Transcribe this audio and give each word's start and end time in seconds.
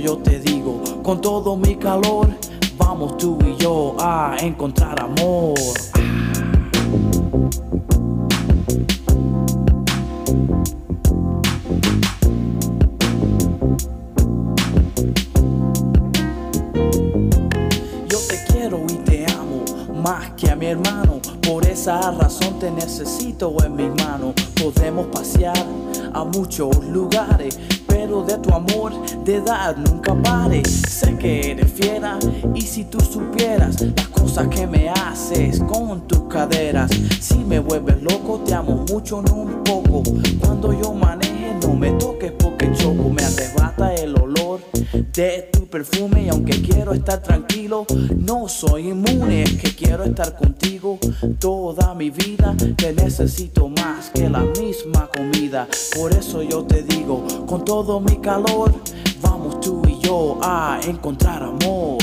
Yo 0.00 0.16
te 0.16 0.39
de 45.20 45.50
tu 45.52 45.66
perfume 45.66 46.22
y 46.22 46.28
aunque 46.30 46.62
quiero 46.62 46.94
estar 46.94 47.20
tranquilo, 47.20 47.84
no 48.16 48.48
soy 48.48 48.88
inmune, 48.88 49.42
es 49.42 49.58
que 49.58 49.74
quiero 49.74 50.04
estar 50.04 50.34
contigo 50.34 50.98
toda 51.38 51.94
mi 51.94 52.08
vida, 52.08 52.56
te 52.74 52.94
necesito 52.94 53.68
más 53.68 54.08
que 54.08 54.30
la 54.30 54.40
misma 54.40 55.10
comida, 55.14 55.68
por 55.94 56.12
eso 56.12 56.42
yo 56.42 56.64
te 56.64 56.82
digo, 56.84 57.22
con 57.46 57.66
todo 57.66 58.00
mi 58.00 58.16
calor, 58.16 58.72
vamos 59.20 59.60
tú 59.60 59.82
y 59.86 60.00
yo 60.00 60.38
a 60.40 60.80
encontrar 60.86 61.42
amor. 61.42 61.99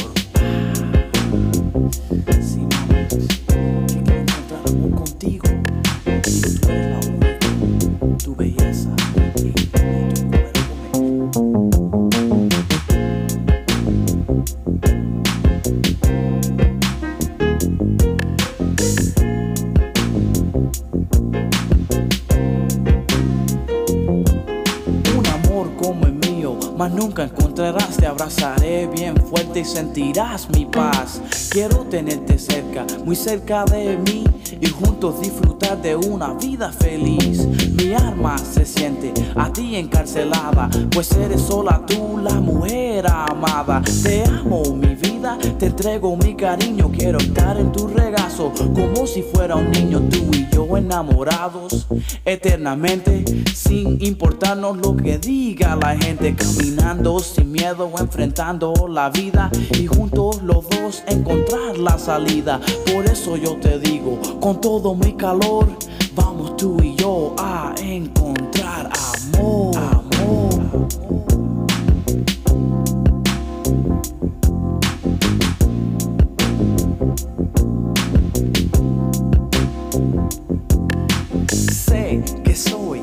Sentirás 29.68 30.50
mi 30.50 30.66
paz. 30.66 31.22
Quiero 31.50 31.80
tenerte 31.86 32.40
cerca, 32.40 32.86
muy 33.04 33.16
cerca 33.16 33.66
de 33.66 33.98
mí 33.98 34.24
y 34.60 34.68
juntos 34.68 35.22
disfrutar 35.22 35.82
de 35.82 35.96
una 35.96 36.34
vida 36.34 36.72
feliz. 36.72 37.48
Mi 37.78 37.94
alma 37.94 38.38
se 38.40 38.66
siente 38.66 39.14
a 39.36 39.54
ti 39.54 39.76
encarcelada, 39.76 40.68
pues 40.92 41.12
eres 41.12 41.42
sola 41.42 41.84
tú 41.86 42.18
la 42.18 42.34
mujer 42.40 43.06
amada. 43.08 43.84
Te 44.02 44.24
amo, 44.26 44.64
mi 44.74 44.96
vida, 44.96 45.38
te 45.60 45.68
entrego 45.68 46.16
mi 46.18 46.36
cariño. 46.36 46.92
Quiero 46.92 47.20
estar 47.20 47.58
en 47.58 47.72
tu 47.72 47.88
regazo 47.88 48.52
como 48.74 49.06
si 49.06 49.22
fuera 49.22 49.56
un 49.56 49.70
niño, 49.70 50.02
tú 50.10 50.18
y 50.34 50.48
yo 50.52 50.76
enamorados 50.76 51.88
eternamente, 52.26 53.24
sin 53.54 54.04
importarnos 54.04 54.78
lo 54.78 54.96
que 54.96 55.20
diga 55.20 55.76
la 55.76 55.96
gente, 55.96 56.36
caminando 56.36 57.20
sin 57.20 57.52
miedo, 57.52 57.92
enfrentando 58.00 58.74
la 58.90 59.10
vida 59.10 59.52
y 59.80 59.86
juntos 59.86 60.42
los 60.42 60.68
dos 60.70 61.04
encontrar 61.08 61.78
la 61.78 61.98
salida. 62.00 62.60
Por 62.92 63.06
eso 63.06 63.38
yo 63.38 63.56
te 63.58 63.80
digo, 63.80 64.20
con 64.40 64.60
todo 64.60 64.96
mi 64.96 65.14
calor, 65.14 65.68
vamos 66.16 66.37
tú 66.58 66.76
y 66.82 66.96
yo 66.96 67.36
a 67.38 67.74
encontrar 67.80 68.90
amor. 69.36 69.78
Amor. 69.78 70.88
Sé 81.52 82.24
que 82.44 82.56
soy 82.56 83.02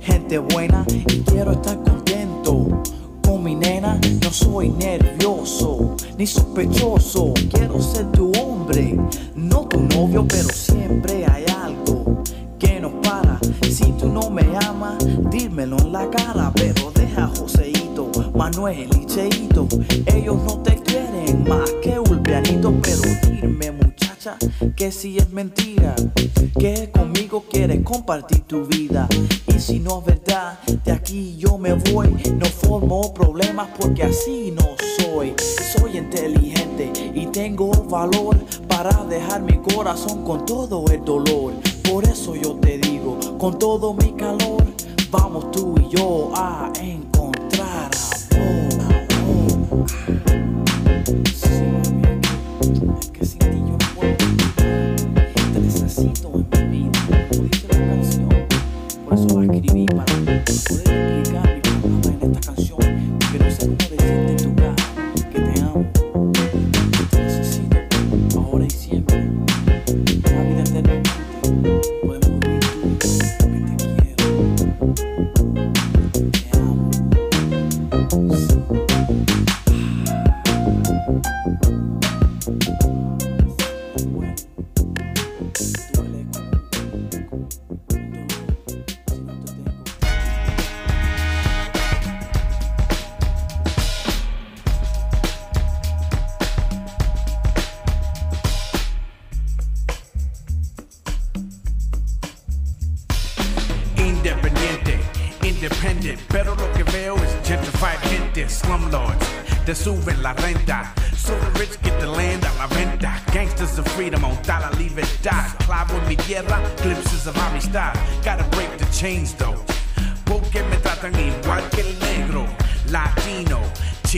gente 0.00 0.38
buena 0.38 0.84
y 0.90 1.20
quiero 1.22 1.52
estar 1.52 1.82
contento 1.82 2.82
con 3.22 3.42
mi 3.42 3.54
nena. 3.54 3.98
No 4.22 4.30
soy 4.30 4.68
nervioso 4.68 5.96
ni 6.18 6.26
sospechoso. 6.26 7.32
Quiero 7.50 7.80
ser 7.80 8.12
tu 8.12 8.30
hombre, 8.32 8.98
no 9.34 9.66
tu 9.68 9.80
novio, 9.80 10.26
pero 10.28 10.50
siempre 10.50 11.03
dímelo 15.54 15.76
en 15.78 15.92
la 15.92 16.10
cara. 16.10 16.52
Pero 16.56 16.90
deja 16.90 17.28
Joseito, 17.28 18.10
Manuel 18.34 18.88
y 19.00 19.06
Cheito. 19.06 19.68
Ellos 20.06 20.36
no 20.44 20.58
te 20.62 20.76
quieren 20.82 21.44
más 21.48 21.70
que 21.80 21.98
un 21.98 22.22
pianito, 22.22 22.74
pero 22.82 23.02
dime 23.30 23.70
muchacha 23.70 24.36
que 24.74 24.90
si 24.90 25.18
es 25.18 25.30
mentira, 25.30 25.94
que 26.58 26.90
conmigo 26.90 27.44
quieres 27.48 27.82
compartir 27.84 28.40
tu 28.40 28.64
vida. 28.66 29.06
Y 29.46 29.60
si 29.60 29.78
no 29.78 30.00
es 30.00 30.06
verdad, 30.06 30.58
de 30.84 30.90
aquí 30.90 31.36
yo 31.38 31.56
me 31.56 31.74
voy. 31.74 32.08
No 32.36 32.46
formo 32.46 33.14
problemas 33.14 33.68
porque 33.78 34.02
así 34.02 34.52
no 34.56 34.66
soy. 34.98 35.34
Soy 35.76 35.98
inteligente 35.98 36.90
y 37.14 37.26
tengo 37.26 37.70
valor 37.70 38.36
para 38.66 39.04
dejar 39.04 39.42
mi 39.42 39.58
corazón 39.58 40.24
con 40.24 40.44
todo 40.44 40.84
el 40.90 41.04
dolor. 41.04 41.52
Por 41.88 42.02
eso 42.04 42.34
yo 42.34 42.54
te 42.56 42.78
digo, 42.78 43.18
con 43.38 43.56
todo 43.58 43.94
mi 43.94 44.12
calor, 44.14 44.73
vamos 45.14 45.50
tú 45.52 45.76
y 45.78 45.96
yo 45.96 46.32
a 46.34 46.72
encontrar 46.80 47.90
amor. 48.32 49.86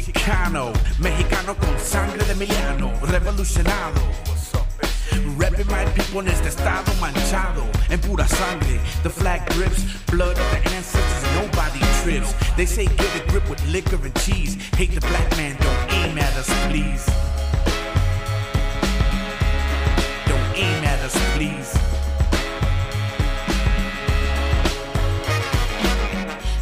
Chicano, 0.03 0.73
mexicano 0.99 1.55
con 1.57 1.79
sangre 1.79 2.23
de 2.25 2.33
Emiliano, 2.33 2.93
revolucionado. 3.01 4.01
Rapping 5.39 5.67
my 5.69 5.87
people 5.95 6.21
en 6.21 6.29
este 6.29 6.49
estado 6.49 6.93
manchado 7.01 7.65
en 7.89 7.99
pura 8.01 8.29
sangre. 8.29 8.79
The 9.03 9.09
flag 9.09 9.47
drips, 9.55 9.85
blood 10.11 10.37
of 10.39 10.51
the 10.51 10.59
ancestors, 10.75 11.25
nobody 11.35 11.81
trips. 12.03 12.35
They 12.57 12.67
say 12.67 12.85
get 12.85 13.17
a 13.17 13.31
grip 13.31 13.49
with 13.49 13.65
liquor 13.69 13.97
and 14.05 14.15
cheese. 14.21 14.57
Hate 14.77 14.93
the 14.93 15.01
black 15.01 15.35
man, 15.39 15.57
don't 15.61 15.93
aim 15.93 16.19
at 16.19 16.37
us, 16.37 16.51
please. 16.69 17.07
Don't 20.27 20.59
aim 20.59 20.85
at 20.85 21.01
us, 21.01 21.17
please. 21.37 21.86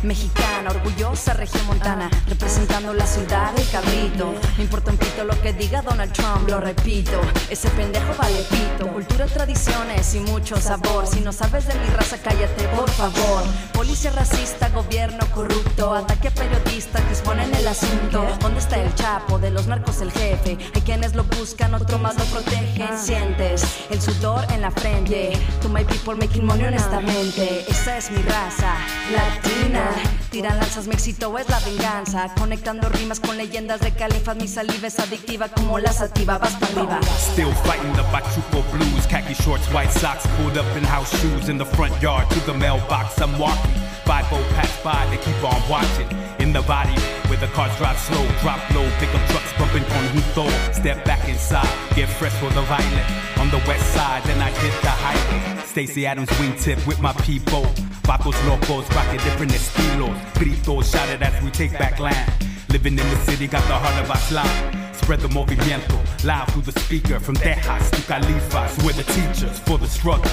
Mexicana, 0.04 0.70
orgullosa 0.70 1.32
región 1.32 1.66
montana, 1.66 2.10
representando 2.28 2.92
la 2.92 3.06
ciudad 3.06 3.52
del 3.52 3.68
cabrito. 3.70 4.34
Me 4.58 4.64
importa 4.64 4.90
un 4.90 4.98
pito 4.98 5.24
lo 5.24 5.40
que 5.40 5.52
diga 5.54 5.80
Donald 5.80 6.12
Trump, 6.12 6.48
lo 6.48 6.60
repito. 6.60 7.18
Ese 7.48 7.70
pendejo 7.70 8.14
vale 8.18 8.44
pito. 8.50 8.86
Cultura, 8.88 9.26
tradiciones 9.26 10.14
y 10.14 10.20
mucho 10.20 10.56
sabor. 10.56 11.06
Si 11.06 11.20
no 11.20 11.32
sabes 11.32 11.66
de 11.66 11.74
mi 11.74 11.86
raza, 11.86 12.18
cállate, 12.18 12.68
por 12.68 12.90
favor. 12.90 13.44
Policía 13.72 14.10
racista, 14.12 14.68
gobierno 14.68 15.26
corrupto, 15.32 15.94
ataque 15.94 16.28
a 16.28 16.30
periodistas 16.32 17.02
que 17.02 17.10
exponen 17.10 17.54
el 17.54 17.66
asunto. 17.66 18.26
¿Dónde 18.40 18.60
está 18.60 18.76
el 18.76 18.94
chapo? 18.94 19.38
De 19.38 19.50
los 19.50 19.66
narcos 19.66 20.02
el 20.02 20.12
jefe. 20.12 20.58
Hay 20.74 20.82
quienes 20.82 21.14
lo 21.14 21.24
buscan, 21.24 21.74
otro 21.74 21.98
más 21.98 22.16
lo 22.18 22.24
protegen. 22.26 22.98
Sientes 22.98 23.64
el 23.90 24.00
sudor 24.02 24.44
en 24.52 24.60
la 24.60 24.70
frente. 24.70 25.32
To 25.62 25.68
my 25.68 25.84
people 25.84 26.14
making 26.14 26.44
money 26.44 26.66
honestamente. 26.66 27.64
Esa 27.68 27.96
es 27.96 28.10
mi 28.10 28.22
raza, 28.22 28.74
latina. 29.10 29.93
Tiran 30.34 30.58
lanzas, 30.58 30.88
mi 30.88 30.94
éxito 30.94 31.38
es 31.38 31.48
la 31.48 31.60
venganza. 31.60 32.34
Conectando 32.36 32.88
rimas 32.88 33.20
con 33.20 33.36
leyendas 33.36 33.78
de 33.78 33.92
califas. 33.92 34.36
Mi 34.36 34.48
saliva 34.48 34.88
es 34.88 34.98
adictiva 34.98 35.46
como 35.46 35.78
la 35.78 35.92
sativa. 35.92 36.38
Vas 36.38 36.54
para 36.54 36.72
arriba. 36.72 37.00
Still 37.20 37.52
fighting 37.62 37.92
the 37.92 38.02
Bachuco 38.10 38.64
blues. 38.72 39.06
Khaki 39.06 39.34
shorts, 39.34 39.68
white 39.72 39.92
socks, 39.92 40.26
pulled 40.36 40.58
up 40.58 40.66
in 40.76 40.82
house 40.82 41.16
shoes 41.20 41.48
in 41.48 41.56
the 41.56 41.64
front 41.64 41.94
yard 42.02 42.28
to 42.30 42.40
the 42.50 42.58
mailbox. 42.58 43.16
I'm 43.20 43.38
walking. 43.38 43.76
Five 44.04 44.28
boat 44.28 44.44
pass 44.56 44.76
by, 44.82 45.06
they 45.08 45.18
keep 45.18 45.40
on 45.44 45.62
watching. 45.70 46.23
The 46.54 46.62
body, 46.62 46.94
where 47.26 47.36
the 47.36 47.48
cars 47.48 47.76
drive 47.78 47.98
slow, 47.98 48.24
drop 48.40 48.60
low, 48.70 48.88
pick 49.00 49.12
up 49.12 49.28
trucks 49.30 49.52
bumping 49.58 49.82
on 49.82 50.04
Huto. 50.14 50.46
Step 50.72 51.04
back 51.04 51.28
inside, 51.28 51.66
get 51.96 52.08
fresh 52.08 52.32
for 52.34 52.48
the 52.50 52.62
violent. 52.62 53.38
On 53.40 53.50
the 53.50 53.58
west 53.66 53.92
side, 53.92 54.22
then 54.22 54.40
I 54.40 54.52
hit 54.52 54.80
the 54.80 54.90
highway. 54.90 55.60
Stacy 55.66 56.06
Adams 56.06 56.28
wingtip 56.38 56.86
with 56.86 57.00
my 57.00 57.12
people. 57.24 57.64
Vatos 58.06 58.38
locos, 58.46 58.88
rocking 58.94 59.18
different 59.26 59.50
estilos. 59.50 60.14
Gritos 60.34 60.92
shouted 60.92 61.24
as 61.24 61.42
we 61.42 61.50
take 61.50 61.72
back 61.72 61.98
land. 61.98 62.32
Living 62.68 62.96
in 62.96 63.10
the 63.10 63.16
city, 63.26 63.48
got 63.48 63.66
the 63.66 63.74
heart 63.74 64.04
of 64.04 64.08
Aslan. 64.08 64.94
Spread 64.94 65.18
the 65.18 65.28
movimiento, 65.30 65.98
loud 66.24 66.46
through 66.52 66.62
the 66.62 66.78
speaker. 66.82 67.18
From 67.18 67.34
Tejas 67.34 67.90
to 67.90 68.02
Califas, 68.02 68.80
we're 68.84 68.92
the 68.92 69.02
teachers 69.12 69.58
for 69.58 69.76
the 69.76 69.88
struggle. 69.88 70.30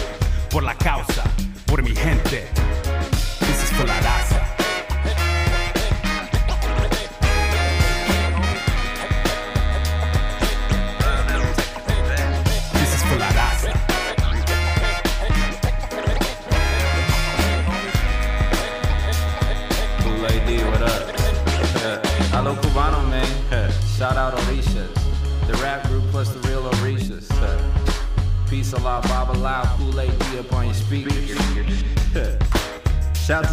Por 0.52 0.62
la 0.62 0.76
causa, 0.76 1.28
por 1.66 1.82
mi 1.82 1.96
gente. 1.96 2.46
This 3.40 3.64
is 3.64 3.72
for 3.72 3.88
la 3.88 4.00
raza. 4.02 4.41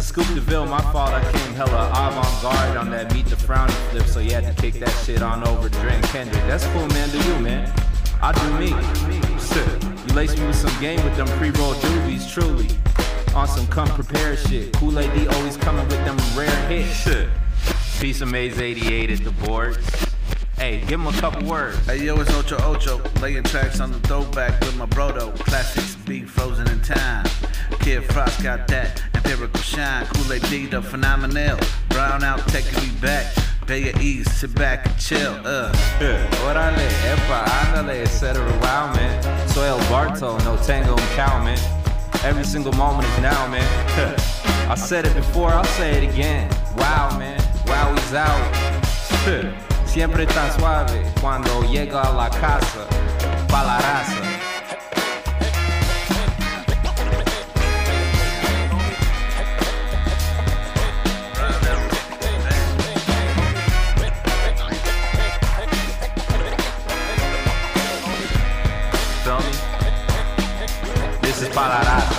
Scoop 0.09 0.25
DeVille, 0.33 0.65
my 0.65 0.81
fault 0.91 1.11
I 1.11 1.21
came 1.31 1.53
hella 1.53 1.85
avant-garde 1.93 2.77
on 2.77 2.89
that 2.89 3.13
Meet 3.13 3.27
the 3.27 3.35
Frowny 3.35 3.69
flip, 3.91 4.07
so 4.07 4.19
you 4.19 4.31
had 4.31 4.43
to 4.43 4.59
kick 4.59 4.73
that 4.79 4.89
shit 5.05 5.21
on 5.21 5.47
over 5.47 5.69
to 5.69 6.01
Kendrick. 6.07 6.41
That's 6.47 6.65
cool, 6.73 6.87
man, 6.87 7.11
do 7.11 7.19
you, 7.19 7.39
man. 7.39 7.71
I 8.19 8.31
do 8.31 8.57
me. 8.57 8.69
Shit. 9.39 10.07
You 10.07 10.15
lace 10.15 10.35
me 10.35 10.47
with 10.47 10.55
some 10.55 10.81
game 10.81 10.99
with 11.03 11.15
them 11.15 11.27
pre-roll 11.37 11.75
doobies, 11.75 12.27
truly. 12.27 12.69
On 13.35 13.47
some 13.47 13.67
come 13.67 13.87
prepared 13.89 14.39
shit. 14.39 14.73
Kool 14.73 14.97
AD 14.97 15.27
always 15.35 15.57
coming 15.57 15.87
with 15.89 16.03
them 16.03 16.17
rare 16.35 16.49
hits. 16.67 16.89
Shit. 16.89 17.29
Peace 17.99 18.21
of 18.21 18.29
Maze 18.29 18.59
88 18.59 19.11
at 19.11 19.23
the 19.23 19.31
board. 19.45 19.77
Hey, 20.57 20.79
give 20.87 20.99
him 20.99 21.07
a 21.07 21.13
couple 21.13 21.47
words. 21.47 21.77
Hey 21.85 22.03
yo, 22.03 22.19
it's 22.19 22.33
Ocho 22.33 22.57
Ocho, 22.63 22.99
laying 23.21 23.43
tracks 23.43 23.79
on 23.79 23.91
the 23.91 23.99
throwback 23.99 24.59
with 24.61 24.75
my 24.75 24.87
brodo. 24.87 25.37
Classics 25.37 25.95
be 25.97 26.23
frozen 26.23 26.67
in 26.67 26.81
time. 26.81 27.27
Kid 27.79 28.03
Frost 28.05 28.41
got 28.43 28.67
that 28.67 29.03
empirical 29.29 29.61
shine. 29.61 30.05
Kool-Aid 30.07 30.41
D, 30.43 30.65
the 30.65 30.81
phenomenal. 30.81 31.59
Brown 31.89 32.23
out, 32.23 32.45
taking 32.47 32.73
me 32.81 32.89
back. 32.99 33.33
Bay 33.67 33.89
of 33.89 34.01
East, 34.01 34.39
sit 34.39 34.53
back 34.55 34.87
and 34.87 34.97
chill. 34.97 35.33
Uh. 35.45 35.71
Órale, 36.47 36.87
epa, 37.05 37.45
ándale, 37.61 38.01
etc. 38.01 38.41
Wow, 38.61 38.91
man. 38.95 39.47
Soy 39.49 39.67
El 39.67 39.77
Barto, 39.89 40.37
no 40.39 40.57
tango 40.57 40.95
and 40.97 41.09
cow, 41.15 41.43
man. 41.43 41.59
Every 42.23 42.43
single 42.43 42.73
moment 42.73 43.07
is 43.07 43.19
now, 43.21 43.47
man. 43.47 43.67
I 44.69 44.75
said 44.75 45.05
it 45.05 45.15
before, 45.15 45.49
I'll 45.49 45.63
say 45.77 45.91
it 46.03 46.11
again. 46.11 46.49
Wow, 46.77 47.15
man. 47.17 47.39
Wow, 47.67 47.93
he's 47.93 48.13
out. 48.13 48.41
Siempre 49.85 50.25
tan 50.25 50.51
suave 50.57 51.03
cuando 51.21 51.63
llega 51.63 52.01
a 52.01 52.13
la 52.13 52.29
casa. 52.29 52.87
Pa' 53.47 53.63
la 53.63 53.77
raza. 53.79 54.28
parará. 71.53 72.18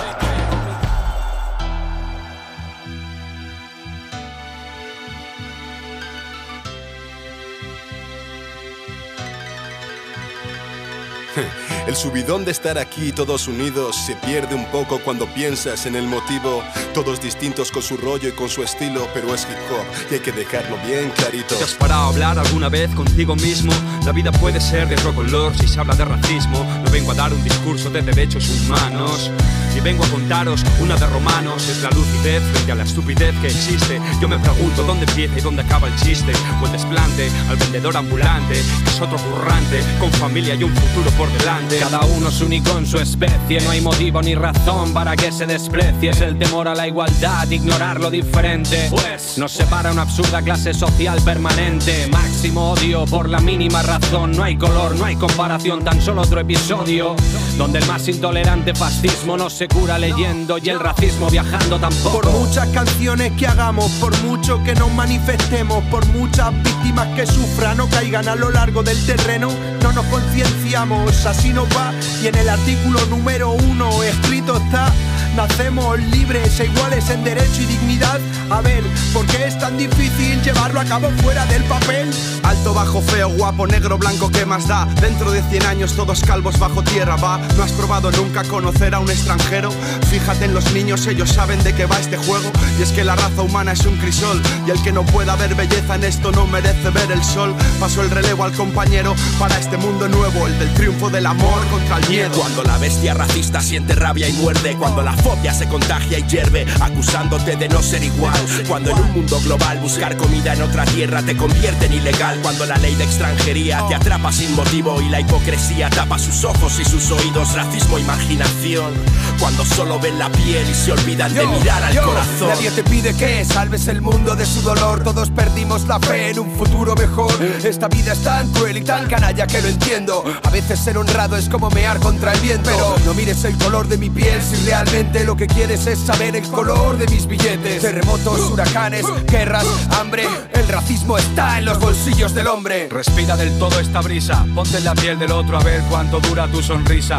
El 11.91 11.97
subidón 11.97 12.45
de 12.45 12.53
estar 12.53 12.79
aquí 12.79 13.11
todos 13.11 13.49
unidos 13.49 13.97
se 13.97 14.15
pierde 14.15 14.55
un 14.55 14.65
poco 14.67 15.01
cuando 15.01 15.27
piensas 15.27 15.87
en 15.87 15.97
el 15.97 16.07
motivo. 16.07 16.63
Todos 16.95 17.21
distintos 17.21 17.73
con 17.73 17.83
su 17.83 17.97
rollo 17.97 18.29
y 18.29 18.31
con 18.33 18.49
su 18.49 18.63
estilo, 18.63 19.09
pero 19.13 19.35
es 19.35 19.43
hip 19.43 19.59
hop 19.73 19.85
y 20.09 20.15
hay 20.15 20.21
que 20.21 20.31
dejarlo 20.31 20.79
bien 20.87 21.11
clarito. 21.11 21.57
¿Te 21.57 21.65
has 21.65 21.75
parado 21.75 22.03
a 22.03 22.09
hablar 22.11 22.39
alguna 22.39 22.69
vez 22.69 22.95
contigo 22.95 23.35
mismo? 23.35 23.73
La 24.07 24.13
vida 24.13 24.31
puede 24.31 24.61
ser 24.61 24.89
de 24.89 24.95
otro 24.95 25.13
color 25.13 25.53
si 25.59 25.67
se 25.67 25.81
habla 25.81 25.97
de 25.97 26.05
racismo. 26.05 26.65
No 26.85 26.91
vengo 26.93 27.11
a 27.11 27.15
dar 27.15 27.35
un 27.35 27.43
discurso 27.43 27.91
de 27.91 28.03
derechos 28.03 28.49
humanos. 28.49 29.29
Y 29.77 29.81
vengo 29.81 30.05
a 30.05 30.09
contaros 30.09 30.65
una 30.81 30.97
de 30.97 31.07
romanos. 31.07 31.69
Es 31.69 31.83
la 31.83 31.91
lucidez 31.91 32.43
frente 32.53 32.73
a 32.73 32.75
la 32.75 32.85
estupidez 32.85 33.35
que 33.41 33.47
existe. 33.49 34.01
Yo 34.21 34.29
me 34.29 34.39
pregunto 34.39 34.83
dónde 34.83 35.07
empieza 35.07 35.39
y 35.39 35.41
dónde 35.41 35.63
acaba 35.63 35.89
el 35.89 35.97
chiste. 35.97 36.33
O 36.61 36.67
el 36.67 36.73
desplante 36.73 37.31
al 37.49 37.57
vendedor 37.57 37.97
ambulante, 37.97 38.55
que 38.55 38.91
es 38.91 39.01
otro 39.01 39.19
currante, 39.19 39.81
con 39.99 40.11
familia 40.13 40.55
y 40.55 40.65
un 40.65 40.75
futuro 40.75 41.11
por 41.13 41.31
delante. 41.39 41.79
Cada 41.79 42.01
uno 42.01 42.29
es 42.29 42.41
único 42.41 42.77
en 42.79 42.87
su 42.87 42.99
especie, 42.99 43.61
no 43.61 43.71
hay 43.71 43.81
motivo 43.81 44.23
ni 44.23 44.35
razón 44.35 44.93
para 44.93 45.17
que 45.17 45.33
se 45.33 45.47
desprecie. 45.47 46.11
Es 46.11 46.21
el 46.21 46.39
temor 46.39 46.69
a 46.69 46.75
la 46.75 46.87
igualdad, 46.87 47.49
ignorar 47.51 48.01
lo 48.01 48.11
diferente. 48.11 48.89
Pues 48.91 49.39
nos 49.39 49.53
separa 49.53 49.93
una 49.93 50.03
absurda 50.03 50.43
clase 50.43 50.75
social 50.75 51.21
permanente. 51.23 52.09
Máximo 52.09 52.73
odio 52.73 53.05
por 53.07 53.29
la 53.29 53.41
mínima 53.41 53.83
razón. 53.83 54.33
No 54.33 54.45
hay 54.45 54.57
color, 54.57 54.97
no 54.97 55.05
hay 55.05 55.17
comparación, 55.17 55.85
tan 55.85 56.01
solo 56.01 56.23
otro 56.23 56.41
episodio. 56.41 57.15
Donde 57.57 57.79
el 57.79 57.87
más 57.87 58.09
intolerante 58.09 58.75
fascismo 58.75 59.37
no 59.37 59.51
se 59.61 59.69
cura 59.69 59.99
leyendo 59.99 60.57
y 60.57 60.71
el 60.71 60.81
racismo 60.81 61.29
viajando 61.29 61.79
tampoco. 61.79 62.23
Por 62.23 62.31
muchas 62.31 62.67
canciones 62.69 63.33
que 63.33 63.47
hagamos, 63.47 63.91
por 64.01 64.19
mucho 64.23 64.65
que 64.65 64.75
nos 64.75 64.91
manifestemos, 64.91 65.85
por 65.91 66.07
muchas 66.07 66.51
víctimas 66.63 67.09
que 67.09 67.27
sufran 67.27 67.79
o 67.81 67.87
caigan 67.87 68.27
a 68.27 68.37
lo 68.37 68.51
largo 68.51 68.83
del 68.83 68.97
terreno, 69.05 69.51
no 69.83 69.91
no 69.91 70.03
nos 70.03 70.07
concienciamos, 70.07 71.27
así 71.27 71.53
nos 71.53 71.69
va. 71.77 71.93
Y 72.23 72.29
en 72.29 72.35
el 72.37 72.49
artículo 72.49 73.05
número 73.07 73.53
uno 73.53 74.03
escrito 74.03 74.57
está 74.57 74.93
Nacemos 75.37 75.99
libres 76.11 76.59
e 76.59 76.67
iguales 76.67 77.09
en 77.09 77.23
derecho 77.23 77.63
y 77.63 77.67
dignidad. 77.67 78.21
A 78.51 78.61
ver, 78.61 78.83
¿por 79.13 79.25
qué 79.27 79.47
es 79.47 79.59
tan 79.59 79.77
difícil 79.77 80.43
llevarlo 80.43 80.81
a 80.81 80.85
cabo 80.85 81.09
fuera 81.23 81.47
del 81.47 81.63
papel? 81.65 82.11
Alto, 82.43 82.75
bajo, 82.75 83.01
feo, 83.01 83.31
guapo, 83.31 83.67
negro, 83.67 83.97
blanco, 83.97 84.31
¿qué 84.31 84.45
más 84.45 84.67
da? 84.67 84.87
Dentro 85.01 85.31
de 85.31 85.41
100 85.43 85.67
años 85.67 85.95
todos 85.95 86.23
calvos 86.23 86.59
bajo 86.59 86.83
tierra, 86.83 87.17
va. 87.17 87.39
¿No 87.57 87.63
has 87.63 87.73
probado 87.73 88.11
nunca 88.11 88.43
conocer 88.45 88.95
a 88.95 88.99
un 88.99 89.09
extranjero? 89.09 89.71
Fíjate 90.11 90.47
en 90.47 90.55
los 90.55 90.73
niños, 90.73 91.07
ellos 91.07 91.31
saben 91.31 91.63
de 91.63 91.75
qué 91.75 91.87
va 91.87 92.01
este 92.01 92.17
juego. 92.17 92.51
Y 92.79 92.83
es 92.83 92.91
que 92.91 93.05
la 93.05 93.15
raza 93.15 93.43
humana 93.43 93.73
es 93.73 93.87
un 93.87 93.97
crisol. 93.99 94.43
Y 94.67 94.71
el 94.71 94.83
que 94.83 94.93
no 94.93 95.07
pueda 95.07 95.37
ver 95.37 95.55
belleza 95.55 95.95
en 95.95 96.05
esto 96.05 96.33
no 96.33 96.47
merece 96.47 96.91
ver 96.91 97.13
el 97.13 97.23
sol. 97.23 97.55
Paso 97.79 98.03
el 98.03 98.11
relevo 98.11 98.45
al 98.45 98.53
compañero 98.53 99.15
para 99.39 99.57
este 99.59 99.70
mundo 99.77 100.09
nuevo, 100.09 100.47
el 100.47 100.59
del 100.59 100.73
triunfo 100.75 101.11
del 101.11 101.27
amor 101.27 101.67
contra 101.69 101.99
el 101.99 102.09
miedo. 102.09 102.31
Cuando 102.39 102.63
la 102.63 102.79
bestia 102.79 103.15
racista 103.15 103.61
siente 103.61 103.95
rabia 103.95 104.29
y 104.29 104.33
muerde, 104.35 104.77
cuando 104.77 105.03
la 105.03 105.13
fobia 105.13 105.53
se 105.55 105.69
contagia 105.69 106.19
y 106.19 106.27
hierve, 106.27 106.67
acusándote 106.81 107.57
de 107.57 107.69
no 107.69 107.83
ser 107.83 108.03
igual. 108.03 108.39
Cuando 108.69 108.91
en 108.91 108.99
un 108.99 109.13
mundo 109.13 109.41
global 109.41 109.79
buscar 109.79 110.17
comida 110.17 110.55
en 110.55 110.63
otra 110.63 110.85
tierra 110.85 111.23
te 111.23 111.37
convierte 111.37 111.87
en 111.87 111.95
ilegal. 111.95 112.39
Cuando 112.43 112.67
la 112.67 112.77
ley 112.77 112.95
de 112.95 113.05
extranjería 113.05 113.85
te 113.89 113.95
atrapa 113.95 114.33
sin 114.33 114.55
motivo 114.55 115.01
y 115.01 115.09
la 115.09 115.21
hipocresía 115.21 115.91
tapa 115.91 116.19
sus 116.19 116.45
ojos 116.45 116.79
y 116.81 116.85
sus 116.85 117.11
oídos, 117.11 117.55
racismo, 117.55 117.99
imaginación. 117.99 118.93
Cuando 119.39 119.65
solo 119.65 119.99
ven 119.99 120.19
la 120.19 120.31
piel 120.31 120.69
y 120.69 120.75
se 120.75 120.93
olvidan 120.93 121.35
de 121.35 121.47
mirar 121.47 121.83
al 121.83 122.01
corazón. 122.01 122.49
Nadie 122.49 122.71
te 122.71 122.83
pide 122.85 123.15
que 123.15 123.45
salves 123.45 123.89
el 123.89 124.01
mundo 124.01 124.35
de 124.35 124.47
su 124.47 124.63
dolor. 124.63 125.03
Todos 125.03 125.31
perdimos 125.31 125.87
la 125.87 125.99
fe 125.99 126.31
en 126.31 126.41
un 126.41 126.51
futuro 126.57 126.95
mejor. 126.95 127.33
Esta 127.65 127.89
vida 127.89 128.13
es 128.13 128.23
tan 128.23 128.51
cruel 128.53 128.77
y 128.77 128.83
tan 128.83 129.07
canalla 129.07 129.47
que 129.47 129.60
lo 129.63 129.69
entiendo. 129.69 130.25
A 130.43 130.51
veces 130.51 130.79
ser 130.79 130.99
honrado 130.99 131.37
es 131.37 131.49
como 131.49 131.71
mear 131.71 131.99
contra 131.99 132.33
el 132.33 132.41
viento. 132.41 132.71
Pero 132.71 132.97
no 133.05 133.15
mires 133.15 133.45
el 133.45 133.57
color 133.59 133.89
de 133.89 133.99
mi 133.99 134.11
piel 134.11 134.41
si 134.43 134.65
realmente 134.67 135.25
lo 135.25 135.37
que 135.37 135.47
quieres 135.47 135.87
es 135.87 135.99
saber 135.99 136.37
el 136.37 136.47
color 136.49 136.99
de 136.99 137.07
mis 137.09 137.27
billetes. 137.27 137.83
Terremotos, 137.83 138.51
huracanes, 138.51 139.05
guerras, 139.27 139.67
hambre. 139.99 140.27
El 140.53 140.69
racismo 140.69 141.19
está 141.19 141.59
en 141.59 141.65
los 141.65 141.79
bolsillos 141.79 142.35
del 142.35 142.47
hombre. 142.47 142.89
Respira 142.91 143.37
del 143.37 143.59
todo 143.59 143.81
esta 143.81 144.01
brisa, 144.01 144.47
ponte 144.55 144.79
en 144.79 144.85
la 144.85 144.95
piel 144.95 145.19
del 145.19 145.33
otro 145.33 145.59
a 145.59 145.63
ver 145.63 145.83
cuánto 145.89 146.21
dura 146.21 146.47
tu 146.49 146.63
sonrisa. 146.63 147.17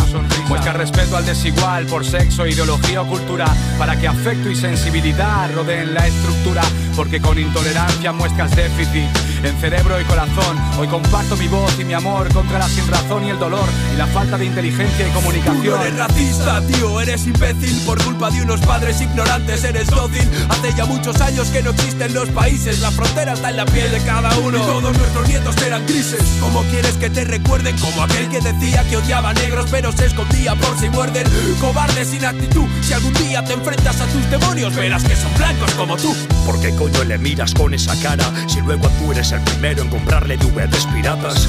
Muestra 0.48 0.74
respeto 0.74 1.18
al 1.18 1.26
desigual 1.26 1.86
por 1.86 2.06
sexo, 2.06 2.46
ideología 2.46 3.02
o 3.02 3.08
cultura, 3.08 3.46
para 3.78 4.00
que 4.00 4.08
afecto 4.08 4.50
y 4.50 4.56
sensibilidad 4.56 5.54
rodeen 5.54 5.94
la 5.94 6.08
estructura, 6.08 6.62
porque 6.96 7.22
con 7.22 7.38
intolerancia 7.38 8.12
muestras 8.12 8.56
déficit 8.56 9.10
en 9.44 9.58
cerebro 9.60 10.00
y 10.00 10.04
corazón. 10.06 10.58
Hoy 10.80 10.88
comparto 10.88 11.36
mi 11.38 11.48
voz 11.48 11.78
y 11.80 11.84
mi 11.84 11.94
amor 11.94 12.31
contra 12.34 12.60
la 12.60 12.68
sinrazón 12.68 13.26
y 13.26 13.30
el 13.30 13.40
dolor 13.40 13.68
y 13.94 13.98
la 13.98 14.08
falta 14.08 14.38
de 14.38 14.46
inteligencia 14.46 15.08
y 15.08 15.12
comunicación. 15.12 15.64
Tú 15.64 15.72
no 15.72 15.82
eres 15.82 15.98
racista, 15.98 16.62
tío, 16.68 17.02
eres 17.02 17.26
imbécil 17.28 17.80
por 17.86 18.04
culpa 18.04 18.30
de 18.30 18.42
unos 18.42 18.60
padres 18.62 19.02
ignorantes, 19.02 19.64
eres 19.64 19.88
dócil. 19.88 20.28
Hace 20.50 20.74
ya 20.76 20.86
muchos 20.86 21.20
años 21.22 21.50
que 21.50 21.62
no 21.62 21.72
existen 21.72 22.14
los 22.14 22.30
países, 22.30 22.80
la 22.80 22.92
frontera 22.92 23.34
está 23.34 23.50
en 23.50 23.58
la 23.58 23.66
piel 23.66 23.92
de 23.92 24.00
cada 24.02 24.36
uno. 24.40 24.58
Y 24.58 24.62
todos 24.62 24.98
nuestros 24.98 25.28
nietos 25.28 25.56
eran 25.66 25.86
grises. 25.86 26.22
¿Cómo 26.40 26.64
quieres 26.64 26.96
que 26.98 27.10
te 27.10 27.24
recuerden? 27.24 27.78
Como 27.80 28.04
aquel 28.04 28.30
que 28.30 28.40
decía 28.40 28.84
que 28.90 28.98
odiaba 28.98 29.34
negros, 29.34 29.68
pero 29.70 29.92
se 29.92 30.06
escondía 30.06 30.56
por 30.56 30.78
si 30.80 30.90
muerden. 30.90 31.26
Cobarde 31.60 32.06
sin 32.06 32.26
actitud, 32.26 32.68
si 32.82 32.94
algún 32.94 33.14
día 33.14 33.44
te 33.44 33.54
enfrentas 33.54 34.02
a 34.02 34.06
tus 34.08 34.30
demonios, 34.30 34.76
verás 34.76 35.04
que 35.04 35.16
son 35.16 35.34
blancos 35.38 35.72
como 35.76 35.98
tú. 35.98 36.16
¿Por 36.46 36.60
qué 36.60 36.74
coño 36.76 37.04
le 37.04 37.18
miras 37.18 37.54
con 37.54 37.74
esa 37.74 37.96
cara 38.02 38.26
si 38.48 38.62
luego 38.62 38.90
tú 39.00 39.12
eres 39.12 39.32
el 39.32 39.42
primero 39.42 39.82
en 39.82 39.90
comprarle 39.90 40.38
DVDs 40.38 40.86
piratas? 40.88 41.48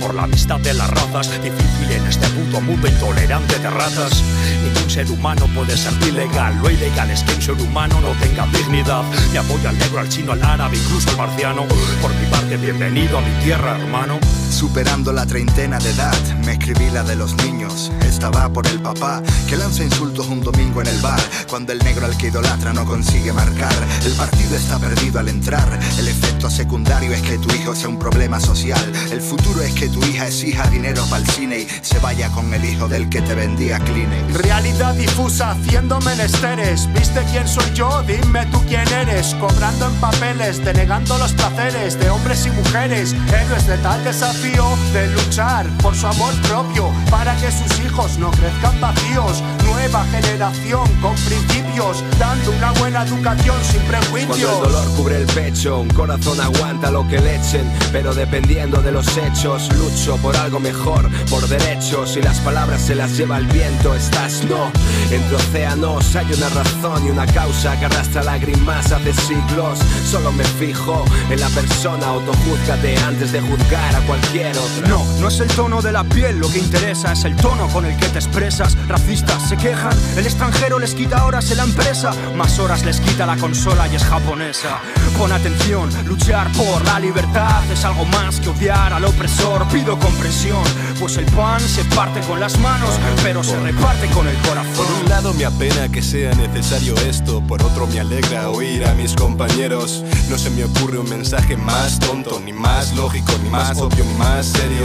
Por 0.00 0.14
la 0.14 0.22
amistad 0.24 0.58
de 0.58 0.74
las 0.74 0.90
razas, 0.90 1.30
difícil 1.42 1.90
en 1.90 2.06
este 2.06 2.26
puto 2.28 2.60
mundo 2.60 2.88
intolerante 2.88 3.58
de 3.58 3.70
ratas. 3.70 4.22
Ningún 4.64 4.90
ser 4.90 5.10
humano 5.10 5.46
puede 5.54 5.76
ser 5.76 5.92
ilegal, 6.08 6.58
lo 6.62 6.70
ilegal 6.70 7.10
es 7.10 7.22
que 7.22 7.34
un 7.34 7.42
ser 7.42 7.60
humano 7.60 8.00
no 8.00 8.08
tenga 8.20 8.46
dignidad. 8.46 9.04
Me 9.32 9.38
apoyo 9.38 9.68
al 9.68 9.78
negro, 9.78 10.00
al 10.00 10.08
chino, 10.08 10.32
al 10.32 10.42
árabe, 10.42 10.76
incluso 10.76 11.10
al 11.10 11.16
marciano. 11.18 11.66
Por 12.00 12.14
mi 12.14 12.26
parte, 12.26 12.56
bienvenido 12.56 13.18
a 13.18 13.20
mi 13.20 13.44
tierra, 13.44 13.78
hermano. 13.78 14.18
Superando 14.50 15.12
la 15.12 15.26
treintena 15.26 15.78
de 15.78 15.90
edad, 15.90 16.36
me 16.44 16.52
escribí 16.52 16.90
la 16.90 17.02
de 17.02 17.16
los 17.16 17.34
niños. 17.36 17.90
Esta 18.02 18.30
va 18.30 18.52
por 18.52 18.66
el 18.66 18.80
papá 18.80 19.22
que 19.48 19.56
lanza 19.56 19.82
insultos 19.82 20.28
un 20.28 20.40
domingo 20.40 20.80
en 20.80 20.88
el 20.88 20.98
bar. 21.00 21.20
Cuando 21.48 21.72
el 21.72 21.78
negro 21.78 22.06
al 22.06 22.16
que 22.16 22.28
idolatra 22.28 22.72
no 22.72 22.84
consigue 22.84 23.32
marcar, 23.32 23.74
el 24.04 24.12
partido 24.12 24.56
está 24.56 24.78
perdido 24.78 25.18
al 25.18 25.28
entrar. 25.28 25.80
El 25.98 26.06
efecto 26.06 26.50
secundario 26.50 27.12
es 27.12 27.22
que 27.22 27.38
tu 27.38 27.52
hijo 27.54 27.74
sea 27.74 27.88
un 27.88 27.98
problema 27.98 28.40
social. 28.40 28.92
El 29.10 29.20
futuro 29.20 29.62
es 29.62 29.72
que 29.72 29.81
tu 29.88 30.02
hija 30.04 30.26
exija 30.26 30.66
dinero 30.68 31.04
para 31.10 31.22
el 31.22 31.28
cine 31.30 31.60
y 31.60 31.68
se 31.82 31.98
vaya 31.98 32.28
con 32.30 32.52
el 32.52 32.64
hijo 32.64 32.88
del 32.88 33.08
que 33.08 33.20
te 33.22 33.34
vendía 33.34 33.78
Kleenex. 33.78 34.34
Realidad 34.34 34.94
difusa 34.94 35.52
haciendo 35.52 36.00
menesteres. 36.00 36.88
¿Viste 36.92 37.22
quién 37.30 37.46
soy 37.48 37.72
yo? 37.74 38.02
Dime 38.02 38.46
tú 38.46 38.62
quién 38.68 38.86
eres. 38.88 39.34
Cobrando 39.34 39.86
en 39.86 39.94
papeles, 39.96 40.64
denegando 40.64 41.18
los 41.18 41.32
placeres 41.32 41.98
de 41.98 42.10
hombres 42.10 42.46
y 42.46 42.50
mujeres. 42.50 43.14
Héroes 43.28 43.66
de 43.66 43.78
tal 43.78 44.02
desafío 44.04 44.64
de 44.92 45.08
luchar 45.08 45.66
por 45.78 45.94
su 45.94 46.06
amor 46.06 46.34
propio 46.42 46.90
para 47.10 47.34
que 47.36 47.50
sus 47.50 47.80
hijos 47.84 48.18
no 48.18 48.30
crezcan 48.30 48.80
vacíos. 48.80 49.42
Nueva 49.64 50.04
generación 50.06 50.86
con 51.00 51.14
principios, 51.14 52.04
dando 52.18 52.52
una 52.52 52.72
buena 52.72 53.02
educación 53.02 53.56
sin 53.64 53.80
prejuicios. 53.82 54.38
Cuando 54.38 54.66
el 54.66 54.72
dolor 54.72 54.96
cubre 54.96 55.16
el 55.18 55.26
pecho, 55.26 55.80
un 55.80 55.88
corazón 55.88 56.40
aguanta 56.40 56.90
lo 56.90 57.06
que 57.08 57.18
le 57.18 57.36
echen, 57.36 57.70
pero 57.90 58.14
dependiendo 58.14 58.80
de 58.80 58.92
los 58.92 59.06
hechos, 59.16 59.61
lucho 59.78 60.16
por 60.16 60.36
algo 60.36 60.60
mejor, 60.60 61.10
por 61.30 61.46
derechos 61.48 62.16
y 62.16 62.22
las 62.22 62.40
palabras 62.40 62.82
se 62.82 62.94
las 62.94 63.16
lleva 63.16 63.38
el 63.38 63.46
viento. 63.46 63.94
Estás 63.94 64.44
no, 64.44 64.70
entre 65.10 65.36
océanos 65.36 66.14
hay 66.16 66.26
una 66.32 66.48
razón 66.48 67.06
y 67.06 67.10
una 67.10 67.26
causa 67.26 67.78
que 67.78 67.86
arrastra 67.86 68.22
lágrimas 68.22 68.92
hace 68.92 69.12
siglos. 69.12 69.78
Solo 70.10 70.32
me 70.32 70.44
fijo 70.44 71.04
en 71.30 71.40
la 71.40 71.48
persona, 71.50 72.06
autojúzgate 72.08 72.96
antes 72.98 73.32
de 73.32 73.40
juzgar 73.40 73.96
a 73.96 74.00
cualquier 74.00 74.56
otra. 74.56 74.88
No, 74.88 75.04
no 75.20 75.28
es 75.28 75.40
el 75.40 75.48
tono 75.48 75.82
de 75.82 75.92
la 75.92 76.04
piel 76.04 76.38
lo 76.38 76.50
que 76.50 76.58
interesa, 76.58 77.12
es 77.12 77.24
el 77.24 77.36
tono 77.36 77.68
con 77.68 77.84
el 77.84 77.96
que 77.96 78.08
te 78.08 78.18
expresas. 78.18 78.76
Racistas 78.88 79.48
se 79.48 79.56
quejan, 79.56 79.96
el 80.16 80.26
extranjero 80.26 80.78
les 80.78 80.94
quita 80.94 81.24
horas 81.24 81.50
en 81.50 81.58
la 81.58 81.64
empresa, 81.64 82.12
más 82.36 82.58
horas 82.58 82.84
les 82.84 83.00
quita 83.00 83.26
la 83.26 83.36
consola 83.36 83.88
y 83.88 83.96
es 83.96 84.04
japonesa. 84.04 84.80
Pon 85.18 85.32
atención, 85.32 85.90
luchar 86.06 86.50
por 86.52 86.84
la 86.84 86.98
libertad 86.98 87.62
es 87.70 87.84
algo 87.84 88.04
más 88.06 88.40
que 88.40 88.48
odiar 88.48 88.92
al 88.92 89.04
opresor. 89.04 89.51
Pido 89.72 89.98
comprensión, 89.98 90.62
pues 91.00 91.16
el 91.16 91.24
pan 91.26 91.58
se 91.60 91.82
parte 91.96 92.20
con 92.22 92.38
las 92.40 92.58
manos, 92.58 92.90
pero 93.22 93.42
se 93.42 93.58
reparte 93.58 94.06
con 94.08 94.28
el 94.28 94.36
corazón. 94.38 94.74
Por 94.76 94.86
un 95.02 95.08
lado 95.08 95.32
me 95.32 95.46
apena 95.46 95.90
que 95.90 96.02
sea 96.02 96.34
necesario 96.34 96.94
esto, 97.08 97.40
por 97.46 97.62
otro 97.62 97.86
me 97.86 98.00
alegra 98.00 98.50
oír 98.50 98.84
a 98.84 98.92
mis 98.92 99.14
compañeros. 99.14 100.04
No 100.28 100.36
se 100.36 100.50
me 100.50 100.64
ocurre 100.64 100.98
un 100.98 101.08
mensaje 101.08 101.56
más 101.56 101.98
tonto, 102.00 102.38
ni 102.44 102.52
más 102.52 102.94
lógico, 102.96 103.32
ni 103.42 103.48
más 103.48 103.78
obvio, 103.78 104.04
ni 104.04 104.14
más 104.14 104.44
serio. 104.44 104.84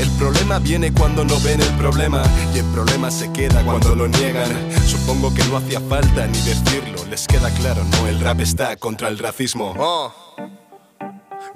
El 0.00 0.10
problema 0.12 0.58
viene 0.58 0.92
cuando 0.92 1.24
no 1.24 1.38
ven 1.40 1.60
el 1.60 1.72
problema 1.74 2.22
y 2.52 2.58
el 2.58 2.66
problema 2.66 3.12
se 3.12 3.30
queda 3.32 3.62
cuando 3.64 3.94
lo 3.94 4.08
niegan. 4.08 4.50
Supongo 4.86 5.32
que 5.32 5.44
no 5.44 5.56
hacía 5.56 5.80
falta 5.80 6.26
ni 6.26 6.38
decirlo, 6.40 7.04
les 7.08 7.28
queda 7.28 7.50
claro, 7.50 7.84
no, 7.84 8.08
el 8.08 8.18
rap 8.18 8.40
está 8.40 8.74
contra 8.76 9.08
el 9.08 9.18
racismo. 9.18 9.74
Oh. 9.78 10.25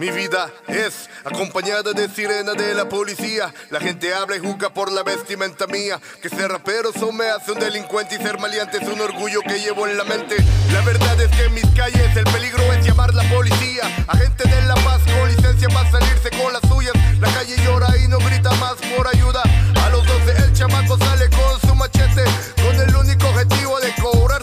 Mi 0.00 0.08
vida 0.08 0.50
es 0.66 1.10
acompañada 1.26 1.92
de 1.92 2.08
sirena 2.08 2.54
de 2.54 2.72
la 2.72 2.88
policía. 2.88 3.52
La 3.68 3.80
gente 3.80 4.14
habla 4.14 4.34
y 4.34 4.38
juzga 4.38 4.72
por 4.72 4.90
la 4.90 5.02
vestimenta 5.02 5.66
mía. 5.66 6.00
Que 6.22 6.30
ser 6.30 6.50
rapero 6.50 6.88
eso 6.88 7.12
me 7.12 7.26
hace 7.28 7.52
un 7.52 7.58
delincuente 7.58 8.14
y 8.14 8.18
ser 8.18 8.38
maleante 8.38 8.78
es 8.78 8.88
un 8.88 8.98
orgullo 8.98 9.42
que 9.42 9.60
llevo 9.60 9.86
en 9.86 9.98
la 9.98 10.04
mente. 10.04 10.36
La 10.72 10.80
verdad 10.80 11.20
es 11.20 11.28
que 11.36 11.44
en 11.44 11.52
mis 11.52 11.66
calles 11.76 12.16
el 12.16 12.24
peligro 12.24 12.62
es 12.72 12.82
llamar 12.82 13.12
la 13.12 13.24
policía. 13.24 13.82
Agente 14.08 14.48
de 14.48 14.62
la 14.62 14.74
paz 14.76 15.02
con 15.04 15.28
licencia 15.28 15.68
para 15.68 15.90
salirse 15.90 16.30
con 16.30 16.50
las 16.50 16.62
suyas. 16.62 16.94
La 17.20 17.30
calle 17.34 17.62
llora 17.62 17.94
y 18.02 18.08
no 18.08 18.16
grita 18.20 18.52
más 18.52 18.76
por 18.96 19.06
ayuda. 19.06 19.42
A 19.84 19.90
los 19.90 20.06
12 20.06 20.30
el 20.30 20.52
chamaco 20.54 20.96
sale 20.96 21.28
con 21.28 21.60
su 21.60 21.74
machete. 21.74 22.24
Con 22.64 22.74
el 22.74 22.96
único 22.96 23.28
objetivo 23.28 23.78
de 23.80 23.94
cobrar 24.00 24.39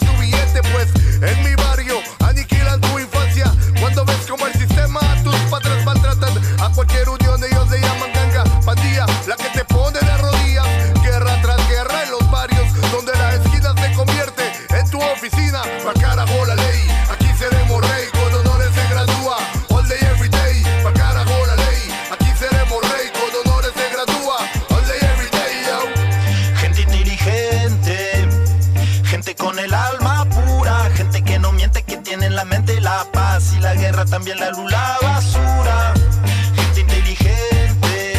tierra 33.97 34.11
también 34.11 34.39
la 34.39 34.51
luz, 34.51 34.71
la 34.71 34.97
basura. 35.01 35.93
Gente 36.55 36.81
inteligente, 36.81 38.13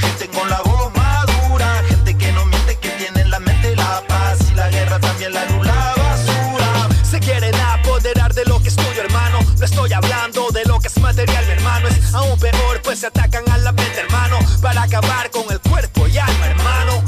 gente 0.00 0.28
con 0.28 0.50
la 0.50 0.60
voz 0.62 0.92
madura, 0.94 1.82
gente 1.88 2.14
que 2.14 2.30
no 2.32 2.44
miente, 2.44 2.76
que 2.76 2.90
tiene 2.90 3.22
en 3.22 3.30
la 3.30 3.40
mente 3.40 3.74
la 3.74 4.02
paz 4.06 4.38
y 4.50 4.54
la 4.54 4.68
guerra 4.68 4.98
también 5.00 5.32
la 5.32 5.46
luz, 5.46 5.66
la 5.66 5.94
basura. 5.96 6.88
Se 7.10 7.20
quieren 7.20 7.54
apoderar 7.54 8.34
de 8.34 8.44
lo 8.44 8.60
que 8.60 8.68
es 8.68 8.76
tuyo, 8.76 9.02
hermano. 9.02 9.38
No 9.58 9.64
estoy 9.64 9.92
hablando 9.94 10.50
de 10.50 10.64
lo 10.66 10.78
que 10.78 10.88
es 10.88 10.98
material, 10.98 11.46
mi 11.46 11.52
hermano. 11.52 11.88
Es 11.88 12.14
aún 12.14 12.38
peor, 12.38 12.82
pues 12.82 12.98
se 12.98 13.06
atacan 13.06 13.48
a 13.50 13.56
la 13.58 13.72
mente, 13.72 13.98
hermano, 13.98 14.38
para 14.60 14.82
acabar 14.82 15.30
con 15.30 15.50
el 15.50 15.60
cuerpo 15.60 16.06
y 16.06 16.18
alma, 16.18 16.46
hermano. 16.46 17.02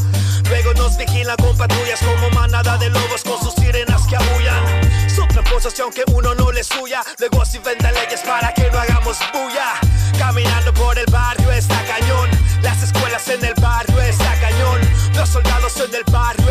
Luego 0.48 0.72
nos 0.74 0.96
vigilan 0.96 1.36
con 1.36 1.56
patrullas 1.56 2.00
como 2.00 2.30
manada 2.30 2.78
de 2.78 2.88
lobos 2.88 3.23
aunque 5.84 6.02
uno 6.12 6.34
no 6.34 6.50
les 6.50 6.66
suya, 6.66 7.02
luego 7.18 7.44
se 7.44 7.58
inventan 7.58 7.92
leyes 7.92 8.20
para 8.22 8.54
que 8.54 8.70
no 8.70 8.78
hagamos 8.78 9.18
bulla. 9.34 9.74
Caminando 10.18 10.72
por 10.72 10.98
el 10.98 11.04
barrio 11.10 11.52
está 11.52 11.76
cañón, 11.84 12.30
las 12.62 12.82
escuelas 12.82 13.28
en 13.28 13.44
el 13.44 13.54
barrio 13.60 14.00
está 14.00 14.34
cañón, 14.40 14.80
los 15.14 15.28
soldados 15.28 15.76
en 15.76 15.94
el 15.94 16.04
barrio 16.10 16.43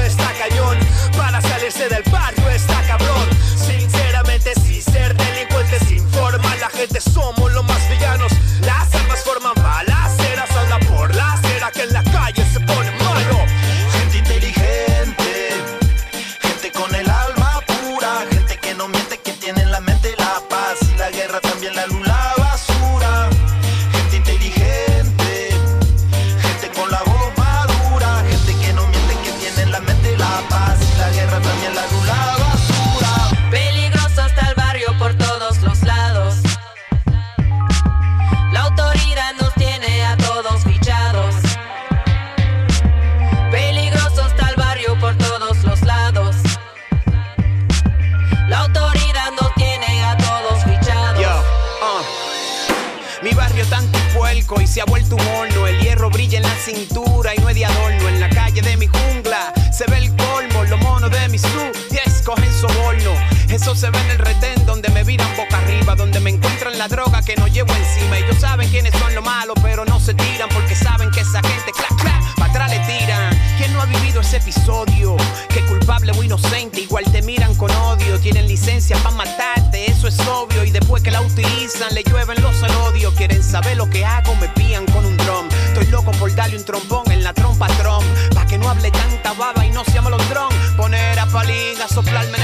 Que 75.50 75.62
culpable 75.66 76.12
o 76.18 76.24
inocente, 76.24 76.82
igual 76.82 77.04
te 77.12 77.22
miran 77.22 77.56
con 77.56 77.72
odio. 77.72 78.20
Tienen 78.20 78.48
licencia 78.48 78.98
para 78.98 79.16
matarte, 79.16 79.90
eso 79.90 80.08
es 80.08 80.20
obvio. 80.28 80.64
Y 80.64 80.72
después 80.72 81.02
que 81.04 81.12
la 81.12 81.22
utilizan, 81.22 81.94
le 81.94 82.04
llueven 82.04 82.42
los 82.42 82.62
odio. 82.88 83.14
Quieren 83.16 83.44
saber 83.44 83.78
lo 83.78 83.90
que 83.90 84.06
hago, 84.06 84.36
me 84.36 84.48
pían 84.50 84.86
con 84.86 85.06
un 85.06 85.18
drum. 85.18 85.48
Estoy 85.68 85.88
loco 85.88 86.12
por 86.12 86.34
darle 86.36 86.58
un 86.58 86.64
trombón 86.64 87.12
en 87.12 87.24
la 87.24 87.34
trompa 87.34 87.68
trom. 87.68 88.04
Pa' 88.34 88.46
que 88.46 88.58
no 88.58 88.70
hable 88.70 88.92
tanta 88.92 89.34
baba 89.34 89.66
y 89.66 89.72
no 89.72 89.84
sea 89.86 90.02
malondrón. 90.02 90.52
Poner 90.78 91.20
a 91.20 91.26
palín 91.26 91.82
a 91.82 91.88
soplarme 91.88 92.38
en 92.38 92.43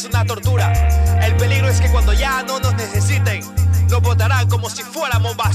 es 0.00 0.06
una 0.06 0.24
tortura. 0.24 0.72
El 1.22 1.36
peligro 1.36 1.68
es 1.68 1.78
que 1.80 1.90
cuando 1.90 2.14
ya 2.14 2.42
no 2.42 2.58
nos 2.58 2.74
necesiten, 2.74 3.42
nos 3.90 4.00
votarán 4.00 4.48
como 4.48 4.70
si 4.70 4.82
fuéramos 4.82 5.36
basura. 5.36 5.49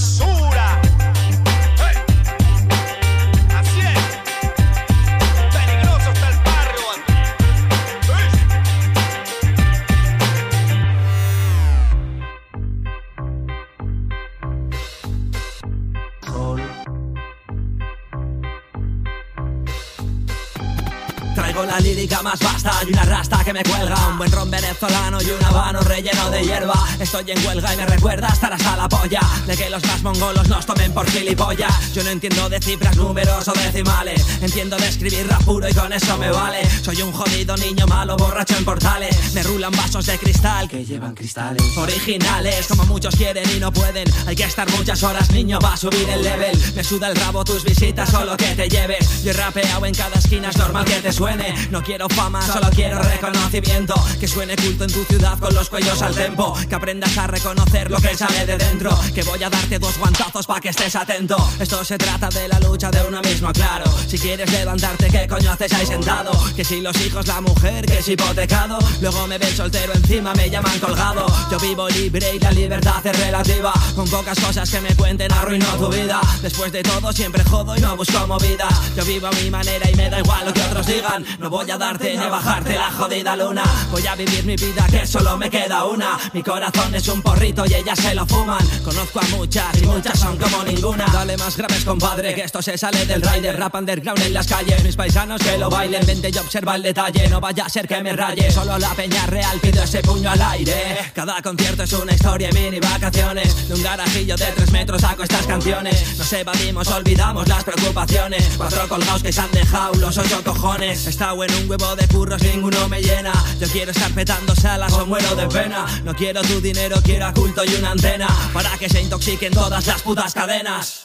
Vasta 22.65 22.85
y 22.85 22.93
una 22.93 23.03
rasta 23.03 23.43
que 23.43 23.53
me 23.53 23.63
cuelga. 23.63 23.95
Un 24.09 24.17
buen 24.17 24.31
ron 24.31 24.49
venezolano 24.49 25.21
y 25.21 25.29
un 25.29 25.43
habano 25.45 25.79
relleno 25.81 26.29
de 26.29 26.43
hierba. 26.43 26.87
Estoy 26.99 27.31
en 27.31 27.45
huelga 27.45 27.73
y 27.73 27.77
me 27.77 27.85
recuerda 27.85 28.27
estar 28.27 28.51
hasta 28.51 28.75
la 28.75 28.89
polla. 28.89 29.21
De 29.45 29.55
que 29.55 29.69
los 29.69 29.83
más 29.85 30.01
mongolos 30.01 30.47
nos 30.47 30.65
tomen 30.65 30.93
por 30.93 31.09
gilipollas. 31.09 31.93
Yo 31.93 32.03
no 32.03 32.09
entiendo 32.09 32.49
de 32.49 32.59
cifras, 32.59 32.95
números 32.97 33.47
o 33.47 33.53
decimales. 33.53 34.25
Entiendo 34.41 34.77
de 34.77 34.87
escribir 34.87 35.27
rap 35.27 35.43
puro 35.43 35.69
y 35.69 35.73
con 35.73 35.91
eso 35.93 36.17
me 36.17 36.29
vale. 36.31 36.67
Soy 36.81 37.01
un 37.01 37.11
jodido 37.11 37.55
niño 37.57 37.85
malo, 37.87 38.17
borracho 38.17 38.57
en 38.57 38.65
portales. 38.65 39.33
Me 39.33 39.43
rulan 39.43 39.71
vasos 39.71 40.05
de 40.05 40.17
cristal 40.17 40.67
que 40.67 40.85
llevan 40.85 41.13
cristales 41.13 41.61
Originales, 41.77 42.67
como 42.67 42.85
muchos 42.85 43.15
quieren 43.15 43.43
y 43.55 43.59
no 43.59 43.71
pueden 43.71 44.05
Hay 44.25 44.35
que 44.35 44.43
estar 44.43 44.69
muchas 44.71 45.03
horas, 45.03 45.29
niño, 45.31 45.59
va 45.63 45.73
a 45.73 45.77
subir 45.77 46.09
el 46.09 46.21
level. 46.21 46.57
Me 46.75 46.83
suda 46.83 47.09
el 47.09 47.15
rabo 47.15 47.43
tus 47.43 47.63
visitas 47.63 48.13
o 48.13 48.25
lo 48.25 48.35
que 48.37 48.55
te 48.55 48.69
lleves. 48.69 49.23
Yo 49.23 49.31
he 49.31 49.33
rapeado 49.33 49.85
en 49.85 49.93
cada 49.93 50.15
esquina, 50.15 50.49
es 50.49 50.57
normal 50.57 50.85
que 50.85 51.01
te 51.01 51.11
suene. 51.11 51.53
No 51.69 51.83
quiero 51.83 52.07
fama, 52.09 52.41
solo 52.55 52.69
quiero 52.73 52.99
reconocimiento. 53.01 53.93
Que 54.19 54.27
suene 54.27 54.55
culto 54.55 54.85
en 54.85 54.91
tu 54.91 55.03
ciudad 55.03 55.37
con 55.39 55.53
los 55.53 55.69
cuellos 55.69 56.01
al 56.01 56.15
tempo. 56.15 56.55
Que 56.69 56.75
aprendas 56.75 57.17
a 57.17 57.27
reconocer 57.27 57.91
lo 57.91 57.97
que 57.97 58.15
sale 58.15 58.45
de 58.45 58.57
dentro. 58.57 58.97
Que 59.13 59.23
voy 59.23 59.43
a 59.43 59.49
darte 59.49 59.77
dos 59.77 59.97
guantazos 59.97 60.45
pa' 60.45 60.61
que 60.61 60.69
estés 60.69 60.95
atento. 60.95 61.35
Esto 61.59 61.83
se 61.83 61.97
trata 61.97 62.29
de 62.29 62.47
la 62.47 62.59
lucha 62.59 62.89
de 62.91 63.01
uno 63.05 63.21
mismo, 63.21 63.51
claro. 63.51 63.85
Si 64.07 64.17
quieres 64.17 64.49
levantarte, 64.51 65.07
¿qué 65.07 65.27
coño 65.27 65.51
haces 65.51 65.73
ahí 65.73 65.85
sentado? 65.85 66.31
Que 66.55 66.63
si 66.63 66.79
los 66.79 66.95
hijos, 67.01 67.27
la 67.27 67.41
mujer, 67.41 67.85
que 67.85 67.99
es 67.99 68.07
hipotecado. 68.07 68.79
Luego 69.01 69.27
me 69.27 69.37
ven 69.37 69.53
soltero 69.55 69.93
encima, 69.93 70.33
me 70.33 70.49
llaman 70.49 70.79
colgado. 70.79 71.25
Yo 71.51 71.59
vivo 71.59 71.89
libre 71.89 72.35
y 72.35 72.39
la 72.39 72.51
libertad 72.51 73.05
es 73.05 73.19
relativa. 73.19 73.73
Con 73.95 74.07
pocas 74.07 74.39
cosas 74.39 74.69
que 74.69 74.79
me 74.79 74.95
cuenten 74.95 75.31
arruino 75.33 75.67
tu 75.75 75.89
vida. 75.89 76.21
Después 76.41 76.71
de 76.71 76.83
todo 76.83 77.11
siempre 77.11 77.43
jodo 77.43 77.75
y 77.75 77.81
no 77.81 77.97
busco 77.97 78.25
movida. 78.27 78.69
Yo 78.95 79.03
vivo 79.03 79.27
a 79.27 79.31
mi 79.31 79.49
manera 79.51 79.89
y 79.89 79.95
me 79.95 80.09
da 80.09 80.19
igual 80.19 80.45
lo 80.45 80.53
que 80.53 80.61
otros 80.61 80.87
digan. 80.87 81.25
No 81.39 81.49
voy 81.49 81.69
a 81.69 81.77
darte 81.77 82.15
ni 82.15 82.23
a 82.23 82.44
bajarte 82.45 82.75
la 82.75 82.91
jodida 82.91 83.35
luna. 83.35 83.63
Voy 83.91 84.05
a 84.05 84.15
vivir 84.15 84.45
mi 84.45 84.55
vida 84.55 84.85
que 84.89 85.05
solo 85.07 85.35
me 85.37 85.49
queda 85.49 85.85
una. 85.85 86.17
Mi 86.33 86.43
corazón 86.43 86.93
es 86.93 87.07
un 87.07 87.21
porrito 87.21 87.65
y 87.65 87.73
ellas 87.73 87.97
se 87.99 88.13
lo 88.13 88.25
fuman. 88.25 88.65
Conozco 88.83 89.19
a 89.19 89.23
muchas 89.35 89.81
y 89.81 89.85
muchas 89.85 90.19
son 90.19 90.37
como 90.37 90.63
ninguna. 90.63 91.05
Dale 91.11 91.37
más 91.37 91.57
graves 91.57 91.83
compadre 91.83 92.35
que 92.35 92.41
esto 92.41 92.61
se 92.61 92.77
sale 92.77 93.05
del 93.05 93.21
rider. 93.21 93.57
Rap 93.57 93.75
underground 93.75 94.21
en 94.21 94.33
las 94.33 94.47
calles 94.47 94.83
Mis 94.83 94.95
paisanos 94.95 95.41
que 95.41 95.57
lo 95.57 95.69
bailen. 95.69 96.05
Vente 96.05 96.29
y 96.31 96.37
observa 96.37 96.75
el 96.75 96.83
detalle 96.83 97.27
No 97.29 97.41
vaya 97.41 97.65
a 97.65 97.69
ser 97.69 97.87
que 97.87 98.01
me 98.03 98.13
raye. 98.13 98.51
Solo 98.51 98.77
la 98.77 98.93
peña 98.93 99.25
real 99.25 99.59
pido 99.59 99.83
ese 99.83 100.01
puño 100.01 100.29
al 100.29 100.41
aire. 100.41 101.11
Cada 101.13 101.41
concierto 101.41 101.83
es 101.83 101.93
una 101.93 102.13
historia 102.13 102.49
y 102.51 102.53
mini 102.53 102.79
vacaciones. 102.79 103.67
De 103.67 103.73
un 103.73 103.81
garajillo 103.83 104.35
de 104.35 104.45
tres 104.55 104.71
metros 104.71 105.01
saco 105.01 105.23
estas 105.23 105.47
canciones. 105.47 106.17
Nos 106.17 106.31
evadimos, 106.33 106.87
olvidamos 106.89 107.47
las 107.47 107.63
preocupaciones. 107.63 108.51
Cuatro 108.55 108.87
colgados 108.87 109.23
que 109.23 109.33
se 109.33 109.41
han 109.41 109.51
dejado 109.51 109.93
los 109.95 110.17
ocho 110.17 110.43
cojones. 110.43 111.07
Está 111.07 111.31
en 111.31 111.63
un 111.63 111.69
huevo 111.69 111.95
de 111.95 112.07
curros, 112.07 112.34
ninguno 112.43 112.87
me 112.89 113.01
llena. 113.01 113.33
Yo 113.59 113.67
quiero 113.67 113.91
estar 113.91 114.11
petando 114.13 114.55
salas 114.55 114.93
o 114.93 115.05
muero 115.05 115.35
de 115.35 115.47
pena. 115.47 115.85
No 116.03 116.15
quiero 116.15 116.41
tu 116.41 116.61
dinero, 116.61 116.97
quiero 117.03 117.27
a 117.27 117.33
culto 117.33 117.63
y 117.63 117.75
una 117.75 117.91
antena. 117.91 118.27
Para 118.53 118.77
que 118.77 118.89
se 118.89 119.01
intoxiquen 119.01 119.53
todas 119.53 119.85
las 119.87 120.01
putas 120.01 120.33
cadenas 120.33 121.04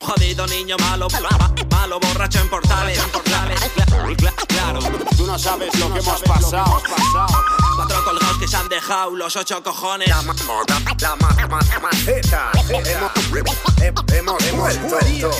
Jodido 0.00 0.46
niño 0.46 0.76
malo, 0.78 1.08
malo 1.70 2.00
borracho 2.00 2.40
en 2.40 2.48
portales, 2.48 2.98
en 2.98 3.10
portales, 3.10 3.60
claro. 4.46 4.78
Tú 5.16 5.26
no 5.26 5.38
sabes 5.38 5.74
lo 5.78 5.92
que 5.92 6.00
hemos 6.00 6.20
pasado. 6.22 6.80
Cuatro 7.76 8.04
colgados 8.04 8.38
que 8.38 8.48
se 8.48 8.56
han 8.56 8.68
dejado 8.68 9.10
los 9.16 9.36
ocho 9.36 9.62
cojones. 9.62 10.08
La 10.08 10.22
maceta. 10.22 10.78
Hemos, 14.12 14.42
hemos 14.46 14.56
vuelto. 14.56 15.30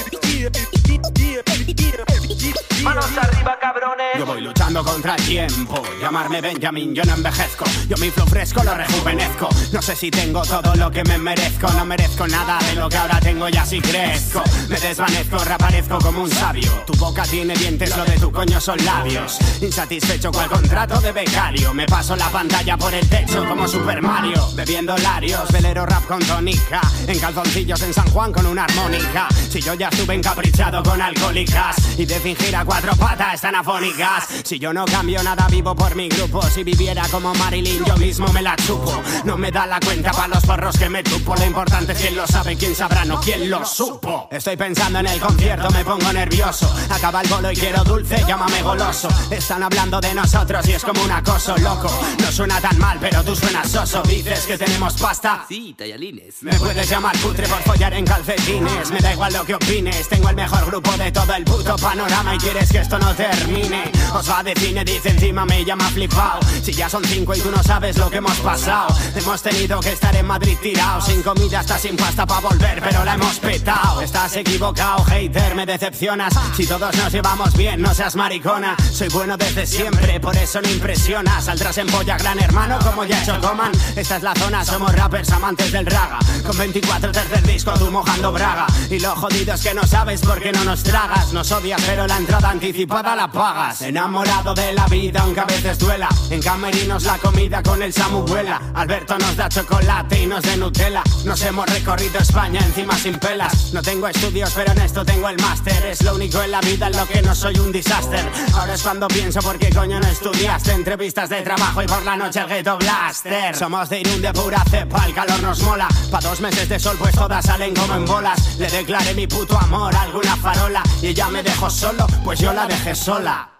Manos 2.82 3.06
arriba, 3.20 3.58
cabrones. 3.60 4.18
Yo 4.18 4.26
voy 4.26 4.40
luchando 4.40 4.84
contra 4.84 5.14
el 5.16 5.22
tiempo. 5.24 5.82
Llamarme 6.00 6.40
Benjamin, 6.40 6.94
yo 6.94 7.02
no 7.04 7.14
envejezco. 7.14 7.64
Yo 7.88 7.96
mi 7.96 8.10
flow 8.10 8.26
fresco 8.26 8.62
lo 8.62 8.74
rejuvenezco. 8.74 9.48
No 9.72 9.82
sé 9.82 9.96
si 9.96 10.10
tengo 10.10 10.42
todo 10.42 10.74
lo 10.76 10.90
que 10.90 11.02
me 11.04 11.18
merezco. 11.18 11.68
No 11.72 11.84
merezco 11.84 12.26
nada 12.28 12.58
de 12.58 12.74
lo 12.74 12.88
que 12.88 12.96
ahora 12.96 13.18
tengo 13.20 13.48
ya 13.48 13.66
si 13.66 13.80
crezco. 13.80 14.42
Me 14.68 14.78
desvanezco, 14.78 15.38
reaparezco 15.38 15.98
como 15.98 16.22
un 16.22 16.30
sabio. 16.30 16.70
Tu 16.86 16.92
boca 16.94 17.22
tiene 17.22 17.54
dientes, 17.54 17.96
lo 17.96 18.04
de 18.04 18.18
tu 18.18 18.30
coño 18.30 18.60
son 18.60 18.84
labios. 18.84 19.38
Insatisfecho 19.60 20.30
con 20.30 20.44
el 20.44 20.50
contrato 20.50 21.00
de 21.00 21.12
becario. 21.12 21.72
Me 21.72 21.86
paso 21.86 22.16
la 22.16 22.28
pantalla 22.30 22.76
por 22.76 22.92
el 22.92 23.08
techo 23.08 23.46
como 23.46 23.66
Super 23.66 24.02
Mario. 24.02 24.48
Bebiendo 24.54 24.96
larios, 24.98 25.50
velero 25.50 25.86
rap 25.86 26.06
con 26.06 26.20
tonica. 26.20 26.80
En 27.06 27.18
calzoncillos 27.18 27.80
en 27.82 27.94
San 27.94 28.10
Juan 28.10 28.32
con 28.32 28.46
una 28.46 28.64
armónica. 28.64 29.28
Si 29.48 29.60
yo 29.60 29.74
ya 29.74 29.88
estuve 29.88 30.14
encaprichado 30.14 30.82
con 30.82 31.00
alcohólicas. 31.00 31.76
Y 31.98 32.04
de 32.04 32.20
fingir 32.20 32.54
a 32.54 32.64
cuatro 32.64 32.94
patas 32.96 33.34
están 33.34 33.54
afónicas. 33.54 34.26
Si 34.44 34.58
yo 34.58 34.72
no 34.72 34.84
cambio 34.84 35.22
nada, 35.22 35.46
vivo 35.48 35.74
por 35.74 35.94
mi 35.94 36.08
grupo. 36.08 36.42
Si 36.42 36.62
viviera 36.62 37.06
como 37.10 37.34
Marilyn, 37.34 37.84
yo 37.84 37.96
mismo 37.96 38.26
me 38.32 38.42
la 38.42 38.54
chupo. 38.56 39.02
No 39.24 39.36
me 39.36 39.50
da 39.50 39.66
la 39.66 39.80
cuenta 39.80 40.10
para 40.12 40.28
los 40.28 40.44
porros 40.44 40.76
que 40.76 40.88
me 40.88 41.02
tupo. 41.02 41.34
Lo 41.34 41.44
importante 41.44 41.92
es 41.92 41.98
quién 41.98 42.16
lo 42.16 42.26
sabe, 42.26 42.56
quién 42.56 42.74
sabrá, 42.74 43.04
no 43.04 43.20
quién 43.20 43.48
lo 43.50 43.64
supo. 43.64 44.28
Estoy 44.38 44.56
pensando 44.56 45.00
en 45.00 45.06
el 45.08 45.18
concierto, 45.18 45.68
me 45.70 45.84
pongo 45.84 46.12
nervioso. 46.12 46.72
Acaba 46.90 47.22
el 47.22 47.28
bolo 47.28 47.50
y 47.50 47.56
quiero 47.56 47.82
dulce, 47.82 48.22
llámame 48.24 48.62
goloso. 48.62 49.08
Están 49.32 49.64
hablando 49.64 50.00
de 50.00 50.14
nosotros 50.14 50.64
y 50.68 50.74
es 50.74 50.84
como 50.84 51.02
un 51.02 51.10
acoso 51.10 51.56
loco. 51.58 51.90
No 52.22 52.30
suena 52.30 52.60
tan 52.60 52.78
mal, 52.78 52.98
pero 53.00 53.24
tú 53.24 53.34
suenas 53.34 53.68
soso. 53.68 54.00
Dices 54.02 54.46
que 54.46 54.56
tenemos 54.56 54.94
pasta. 54.94 55.44
Sí, 55.48 55.74
tallalines. 55.76 56.40
Me 56.42 56.54
puedes 56.54 56.88
llamar 56.88 57.18
putre 57.18 57.48
por 57.48 57.60
follar 57.64 57.92
en 57.94 58.04
calcetines. 58.04 58.92
Me 58.92 59.00
da 59.00 59.12
igual 59.12 59.32
lo 59.32 59.44
que 59.44 59.56
opines. 59.56 60.08
Tengo 60.08 60.28
el 60.28 60.36
mejor 60.36 60.66
grupo 60.66 60.92
de 60.92 61.10
todo 61.10 61.34
el 61.34 61.44
puto 61.44 61.74
panorama 61.74 62.36
y 62.36 62.38
quieres 62.38 62.70
que 62.70 62.78
esto 62.78 62.96
no 63.00 63.12
termine. 63.16 63.90
Os 64.14 64.30
va 64.30 64.44
de 64.44 64.54
cine, 64.54 64.84
dice 64.84 65.08
encima 65.10 65.44
me 65.46 65.64
llama 65.64 65.90
flipao. 65.90 66.38
Si 66.62 66.72
ya 66.72 66.88
son 66.88 67.04
cinco 67.04 67.34
y 67.34 67.40
tú 67.40 67.50
no 67.50 67.60
sabes 67.64 67.98
lo 67.98 68.08
que 68.08 68.18
hemos 68.18 68.38
pasado. 68.38 68.96
Hemos 69.16 69.42
tenido 69.42 69.80
que 69.80 69.94
estar 69.94 70.14
en 70.14 70.26
Madrid 70.26 70.56
tirado. 70.62 71.00
Sin 71.00 71.24
comida 71.24 71.58
hasta 71.58 71.76
sin 71.76 71.96
pasta 71.96 72.24
para 72.24 72.42
volver, 72.42 72.80
pero 72.80 73.04
la 73.04 73.14
hemos 73.14 73.40
petado. 73.40 74.00
Estás 74.00 74.27
equivocado, 74.36 75.04
hater, 75.04 75.54
me 75.54 75.66
decepcionas. 75.66 76.34
Si 76.56 76.66
todos 76.66 76.94
nos 76.96 77.12
llevamos 77.12 77.54
bien, 77.56 77.80
no 77.80 77.94
seas 77.94 78.16
maricona. 78.16 78.76
Soy 78.92 79.08
bueno 79.08 79.36
desde 79.36 79.66
siempre, 79.66 80.20
por 80.20 80.36
eso 80.36 80.60
no 80.60 80.68
impresiona. 80.68 81.40
Saldrás 81.40 81.78
en 81.78 81.86
polla, 81.86 82.16
gran 82.16 82.38
hermano, 82.38 82.78
como 82.80 83.04
ya 83.04 83.22
hecho 83.22 83.40
coman. 83.40 83.72
Esta 83.96 84.16
es 84.16 84.22
la 84.22 84.34
zona, 84.34 84.64
somos 84.64 84.92
rappers 84.94 85.30
amantes 85.30 85.72
del 85.72 85.86
raga. 85.86 86.18
Con 86.44 86.56
24 86.56 87.12
tercer 87.12 87.42
disco, 87.42 87.72
tú 87.78 87.90
mojando 87.90 88.32
braga. 88.32 88.66
Y 88.90 88.98
lo 88.98 89.14
jodido 89.16 89.54
es 89.54 89.62
que 89.62 89.74
no 89.74 89.84
sabes 89.84 90.20
por 90.20 90.40
qué 90.40 90.52
no 90.52 90.64
nos 90.64 90.82
tragas. 90.82 91.32
Nos 91.32 91.50
odias, 91.52 91.80
pero 91.86 92.06
la 92.06 92.16
entrada 92.16 92.50
anticipada 92.50 93.14
la 93.14 93.30
pagas. 93.30 93.82
Enamorado 93.82 94.54
de 94.54 94.72
la 94.72 94.86
vida, 94.86 95.20
aunque 95.22 95.40
a 95.40 95.44
veces 95.44 95.78
duela. 95.78 96.08
En 96.30 96.42
camerinos 96.42 97.04
la 97.04 97.18
comida 97.18 97.62
con 97.62 97.82
el 97.82 97.92
Samu 97.92 98.22
vuela. 98.22 98.60
Alberto 98.74 99.18
nos 99.18 99.36
da 99.36 99.48
chocolate 99.48 100.22
y 100.22 100.26
nos 100.26 100.42
de 100.42 100.56
Nutella. 100.56 101.02
Nos 101.24 101.40
hemos 101.42 101.66
recorrido 101.68 102.18
España 102.18 102.60
encima 102.60 102.96
sin 102.96 103.18
pelas. 103.18 103.72
No 103.72 103.82
tengo 103.82 104.08
estudios, 104.18 104.52
pero 104.52 104.72
en 104.72 104.80
esto 104.80 105.04
tengo 105.04 105.28
el 105.28 105.36
máster. 105.40 105.86
Es 105.86 106.02
lo 106.02 106.14
único 106.16 106.42
en 106.42 106.50
la 106.50 106.60
vida 106.60 106.88
en 106.88 106.96
lo 106.96 107.06
que 107.06 107.22
no 107.22 107.34
soy 107.34 107.56
un 107.58 107.70
disaster. 107.70 108.28
Ahora 108.54 108.74
es 108.74 108.82
cuando 108.82 109.06
pienso 109.06 109.40
por 109.40 109.58
qué 109.58 109.70
coño 109.70 110.00
no 110.00 110.08
estudiaste. 110.08 110.72
Entrevistas 110.72 111.28
de 111.28 111.42
trabajo 111.42 111.82
y 111.82 111.86
por 111.86 112.02
la 112.02 112.16
noche 112.16 112.40
el 112.40 112.48
ghetto 112.48 112.76
blaster. 112.78 113.56
Somos 113.56 113.88
de 113.88 114.00
Irún 114.00 114.20
de 114.20 114.32
pura 114.32 114.62
cepa, 114.70 115.06
el 115.06 115.14
calor 115.14 115.40
nos 115.40 115.62
mola. 115.62 115.88
Pa' 116.10 116.20
dos 116.20 116.40
meses 116.40 116.68
de 116.68 116.80
sol, 116.80 116.96
pues 116.98 117.14
todas 117.14 117.44
salen 117.44 117.74
como 117.74 117.94
en 117.94 118.04
bolas. 118.06 118.58
Le 118.58 118.68
declaré 118.68 119.14
mi 119.14 119.26
puto 119.28 119.56
amor 119.56 119.94
a 119.94 120.02
alguna 120.02 120.36
farola 120.36 120.82
y 121.00 121.08
ella 121.08 121.28
me 121.28 121.42
dejó 121.42 121.70
solo, 121.70 122.06
pues 122.24 122.40
yo 122.40 122.52
la 122.52 122.66
dejé 122.66 122.94
sola. 122.96 123.52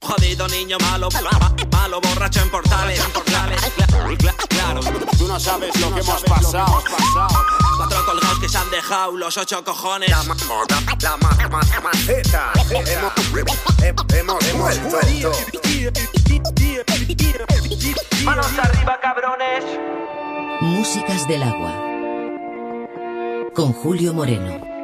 Jodido 0.00 0.48
niño 0.48 0.78
malo, 0.78 1.08
malo 1.72 2.00
borracho 2.00 2.40
en 2.40 2.50
portales, 2.50 3.04
en 3.04 3.10
portales, 3.10 3.60
claro. 4.48 4.80
Tú 5.18 5.28
no 5.28 5.38
sabes 5.38 5.78
lo 5.80 5.94
que 5.94 6.00
hemos 6.00 6.22
pasado. 6.22 6.82
Cuatro 7.88 8.04
colgados 8.04 8.40
que 8.40 8.48
se 8.48 8.58
han 8.58 8.68
dejado 8.70 9.16
los 9.16 9.36
ocho 9.36 9.62
cojones. 9.62 10.10
La 10.10 10.22
maceta. 10.24 10.76
Hemos, 13.80 14.04
hemos 14.48 14.90
vuelto. 14.90 15.32
Manos 18.24 18.58
arriba, 18.58 18.98
cabrones. 19.00 19.64
Músicas 20.60 21.28
del 21.28 21.44
agua. 21.44 21.72
Con 23.54 23.72
Julio 23.72 24.12
Moreno. 24.12 24.75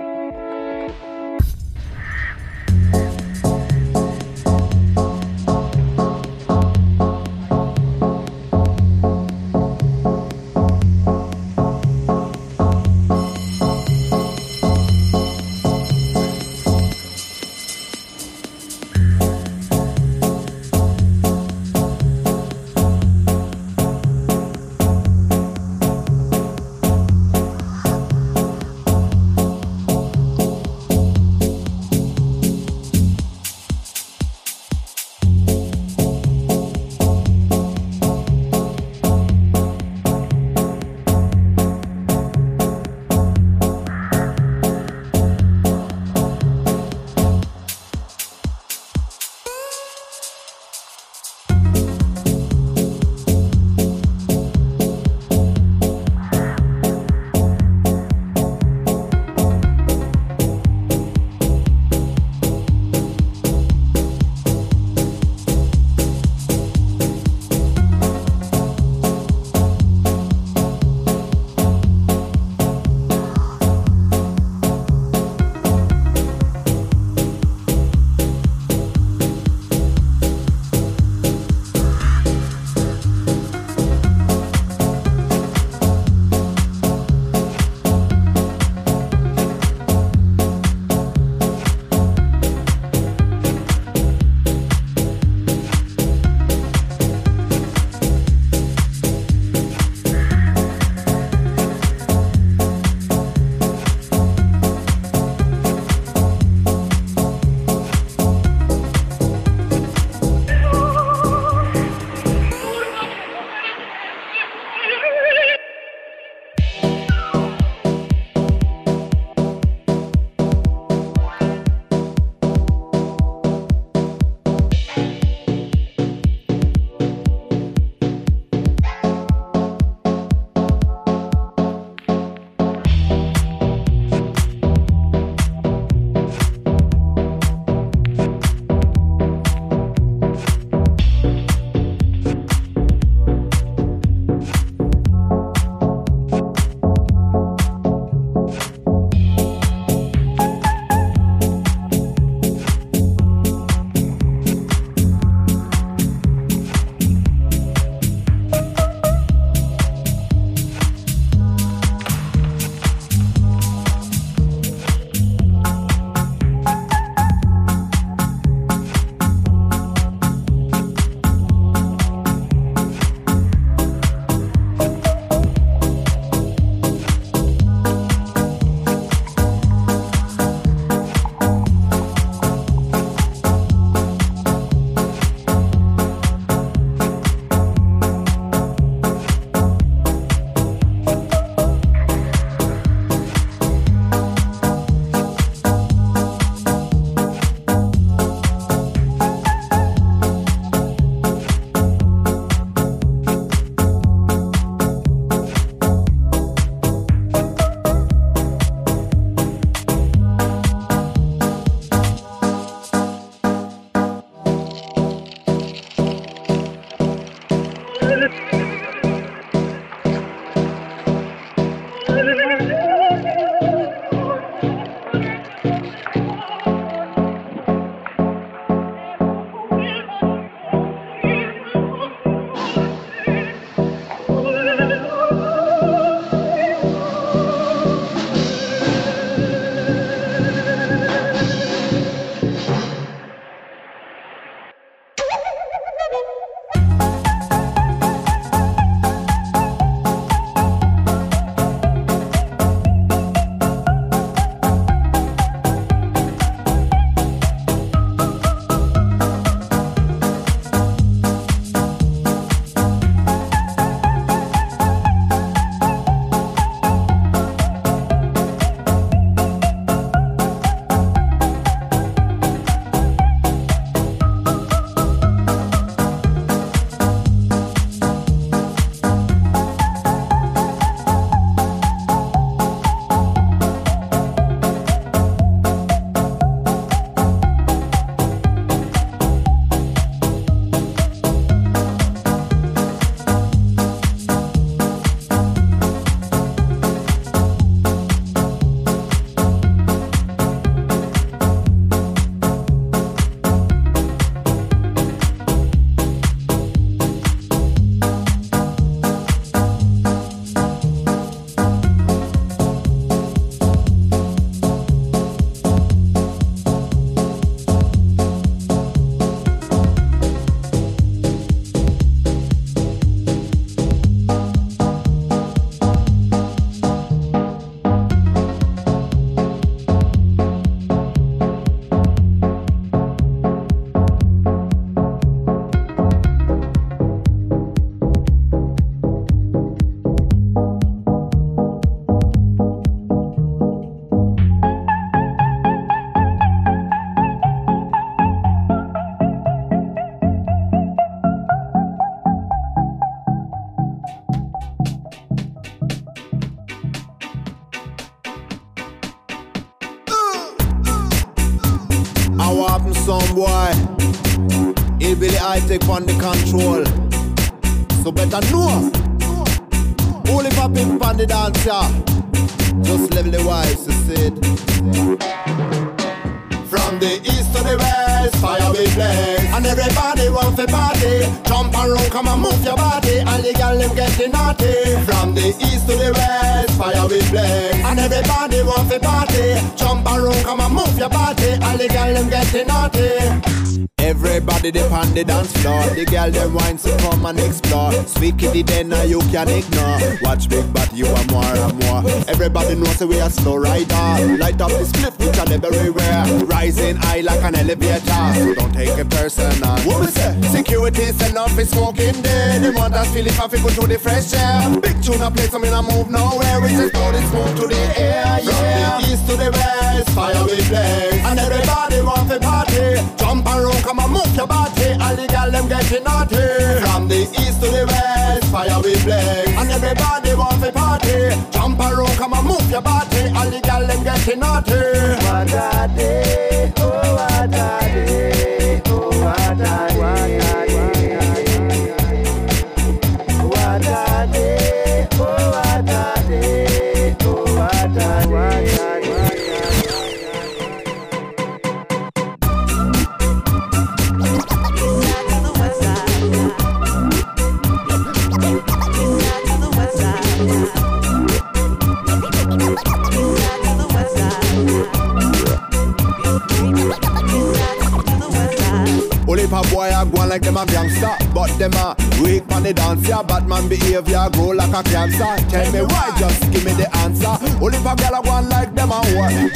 Everybody 394.62 394.88
they 394.88 394.94
on 394.94 395.14
the 395.14 395.24
dance 395.24 395.52
floor. 395.58 395.82
The 395.90 396.04
girl 396.04 396.30
them 396.30 396.54
wine 396.54 396.78
so 396.78 396.96
come 396.98 397.26
and 397.26 397.40
explore. 397.40 397.90
Sweet 398.06 398.38
kitty 398.38 398.62
then 398.62 398.90
now 398.90 399.02
you 399.02 399.18
can 399.34 399.48
ignore. 399.48 399.98
Watch 400.22 400.48
big 400.48 400.72
but 400.72 400.94
you 400.94 401.06
are 401.06 401.26
more 401.34 401.42
and 401.42 401.74
more. 401.82 402.06
Everybody 402.28 402.76
knows 402.76 403.02
we 403.02 403.18
are 403.18 403.28
slow 403.28 403.56
rider. 403.56 404.38
Light 404.38 404.60
up 404.60 404.70
this 404.70 404.92
cliff 404.92 405.18
which 405.18 405.36
are 405.36 405.50
everywhere. 405.50 406.46
Rising 406.46 406.94
high 406.94 407.22
like 407.22 407.42
an 407.42 407.56
elevator. 407.56 408.22
So 408.38 408.54
don't 408.54 408.72
take 408.72 408.96
it 408.96 409.10
personal. 409.10 409.74
We 409.82 410.06
say? 410.06 410.40
Security 410.54 411.10
send 411.10 411.36
off 411.38 411.58
is 411.58 411.70
smoking 411.70 412.22
there 412.22 412.60
They 412.60 412.70
want 412.70 412.94
us 412.94 413.12
feel 413.12 413.26
if 413.26 413.40
I 413.40 413.48
go 413.48 413.68
to 413.68 413.86
the 413.88 413.98
fresh 413.98 414.32
air. 414.32 414.78
Big 414.78 415.02
tune 415.02 415.26
play 415.34 415.48
some 415.48 415.64
in 415.64 415.72
a 415.72 415.82
move 415.82 416.08
nowhere. 416.08 416.60
We 416.60 416.68
just 416.68 416.92
blow 416.92 417.10
this 417.10 417.28
smoke 417.30 417.56
to 417.56 417.66
the 417.66 417.82
air 417.98 418.38
yeah. 418.40 418.94
From 418.94 419.02
the 419.02 419.12
east 419.12 419.26
to 419.26 419.36
the 419.36 419.50
west 419.50 420.10
Fire 420.14 420.44
we 420.44 420.62
blaze. 420.70 421.24
And 421.26 421.40
everybody 421.40 422.00
want 422.02 422.30
to 422.30 422.38
party 422.38 423.12
around 423.46 423.82
come 423.82 423.98
and 423.98 424.12
move 424.12 424.34
your 424.34 424.46
body 424.46 424.96
All 425.00 425.16
the 425.16 425.26
girl 425.26 425.50
them 425.50 425.68
getting 425.68 426.04
naughty. 426.04 426.36
From 426.84 427.08
the 427.08 427.22
east 427.42 427.60
to 427.62 427.68
the 427.70 427.84
west 427.86 428.52
Fire 428.52 428.80
we 428.82 428.94
blaze. 429.04 429.56
And 429.58 429.70
everybody 429.70 430.34
want 430.34 430.62
to 430.62 430.72
party. 430.72 431.34
Jump 431.50 431.80
around 431.80 432.16
come 432.16 432.34
and 432.34 432.46
move 432.46 432.70
your 432.70 432.82
body 432.82 433.22
All 433.36 433.50
the 433.50 433.60
girl 433.60 433.86
them 433.86 434.02
getting 434.04 434.40
naughty 434.40 435.01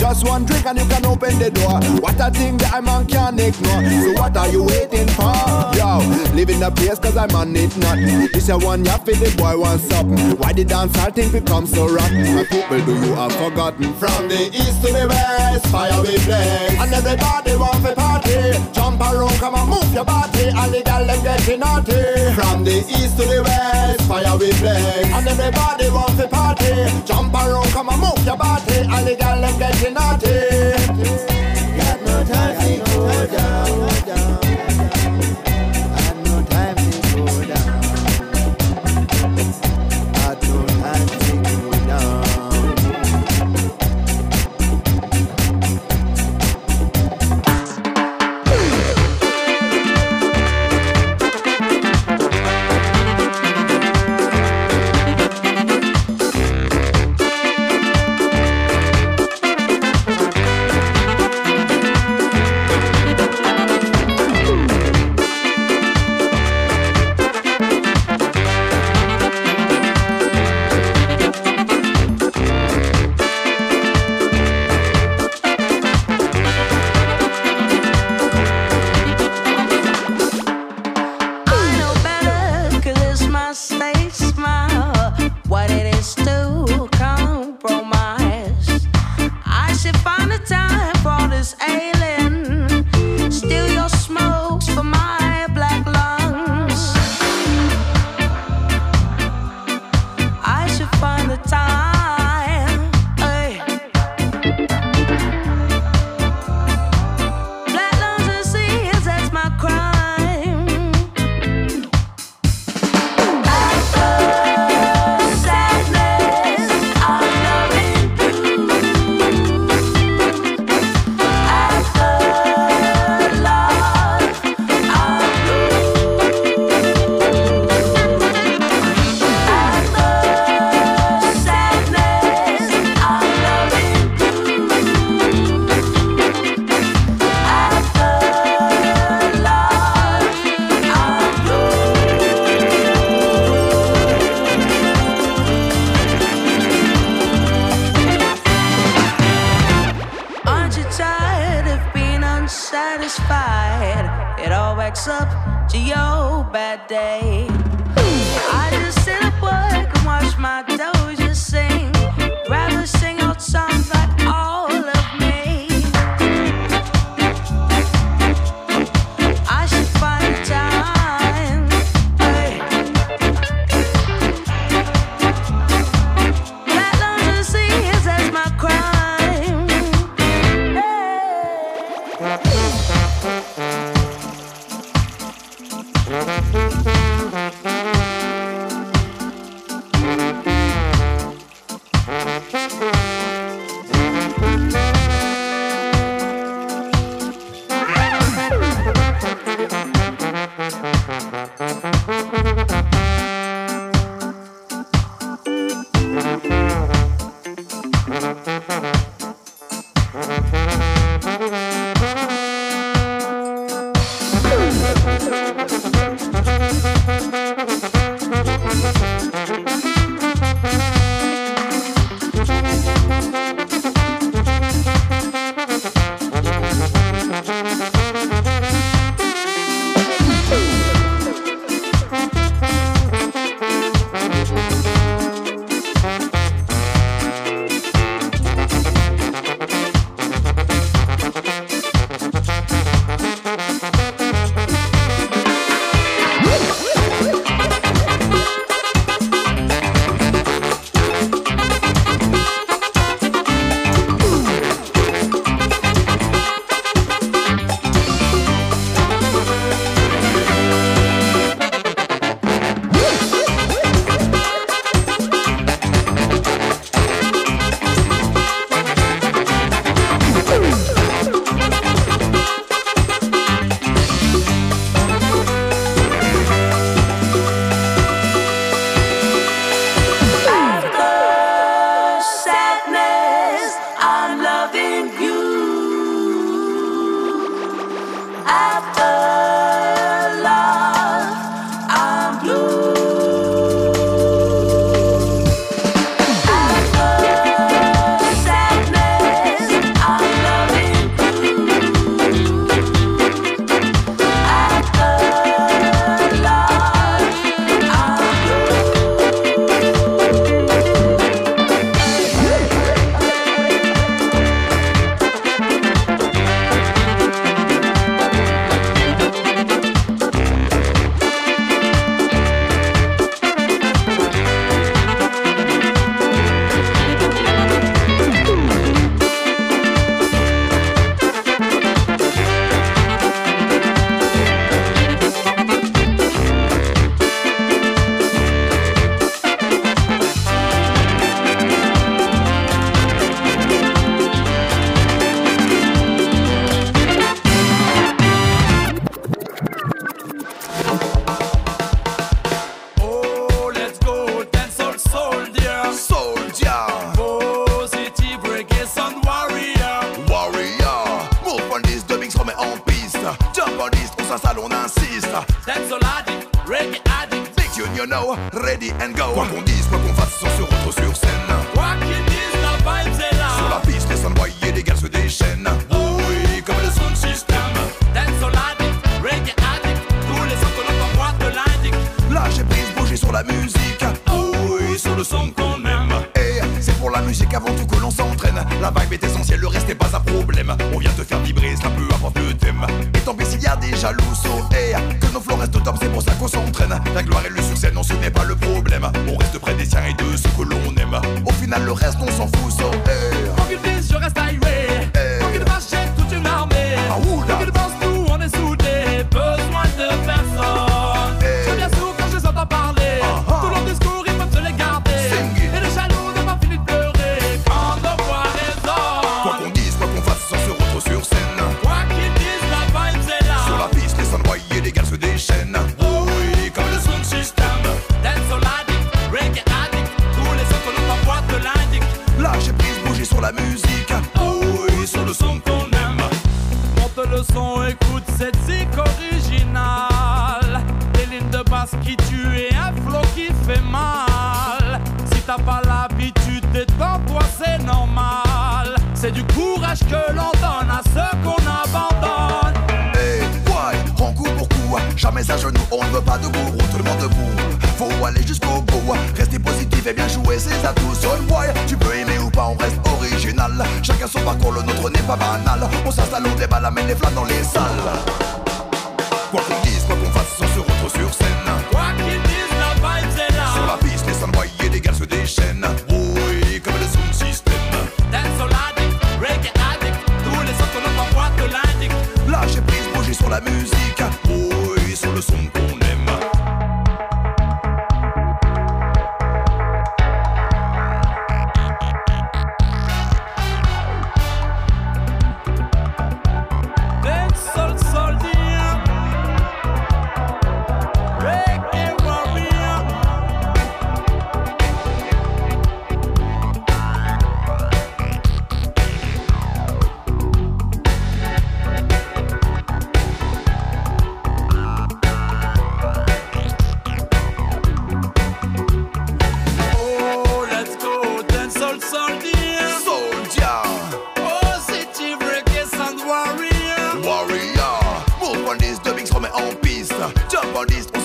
Just 0.06 0.24
one 0.24 0.44
drink 0.44 0.64
and 0.64 0.78
you 0.78 0.86
can 0.86 1.04
open 1.04 1.36
the 1.40 1.50
door. 1.50 1.82
What 1.98 2.14
a 2.20 2.30
thing 2.30 2.58
that 2.58 2.78
a 2.78 2.80
man 2.80 3.06
can't 3.08 3.40
ignore. 3.40 3.82
So 3.90 4.12
what 4.12 4.36
are 4.36 4.48
you 4.48 4.62
waiting 4.62 5.08
for? 5.08 5.34
Yo, 5.74 5.98
living 6.32 6.60
the 6.60 6.70
place 6.70 7.00
cause 7.00 7.16
I'm 7.16 7.34
on 7.34 7.56
it 7.56 7.76
not. 7.76 7.98
This 8.32 8.48
a 8.48 8.56
one 8.56 8.84
ya 8.84 8.98
feel 8.98 9.16
the 9.16 9.34
boy 9.36 9.58
wants 9.58 9.88
something. 9.88 10.38
Why 10.38 10.52
the 10.52 10.64
dance 10.64 10.96
all 11.00 11.10
think 11.10 11.32
become 11.32 11.66
so 11.66 11.88
rotten? 11.88 12.22
My 12.36 12.44
people 12.44 12.78
do 12.86 12.94
you 12.94 13.14
have 13.18 13.34
forgotten? 13.34 13.92
From 13.94 14.28
the 14.28 14.46
east 14.54 14.80
to 14.86 14.92
the 14.92 15.08
west, 15.08 15.66
fire 15.74 16.00
we 16.00 16.14
blaze. 16.22 16.78
And 16.78 16.94
everybody 16.94 17.56
want 17.56 17.84
to 17.84 17.94
party. 17.96 18.62
Jump 18.96 19.12
around, 19.12 19.38
come 19.38 19.54
and 19.54 19.68
move 19.68 19.92
your 19.92 20.06
body 20.06 20.44
and 20.48 20.72
the 20.72 20.82
girl 20.82 21.04
them 21.04 21.22
getting 21.22 21.60
naughty. 21.60 22.32
From 22.34 22.64
the 22.64 22.78
east 22.78 23.18
to 23.18 23.26
the 23.26 23.42
west, 23.44 24.08
fire 24.08 24.38
we 24.38 24.50
play. 24.52 25.02
And 25.12 25.28
everybody 25.28 25.90
wants 25.90 26.16
to 26.16 26.26
party. 26.26 26.72
Jump 27.04 27.34
around, 27.34 27.68
come 27.72 27.90
and 27.90 28.00
move 28.00 28.24
your 28.24 28.38
body 28.38 28.78
and 28.88 29.06
the 29.06 29.14
girl 29.16 29.38
them 29.38 29.58
getting 29.58 29.92
naughty. 29.92 30.32
Got 31.76 32.02
no 32.04 32.24
time 32.24 32.84
to 32.84 32.94
go 32.94 33.26
down. 33.36 34.06
Yeah. 34.06 34.45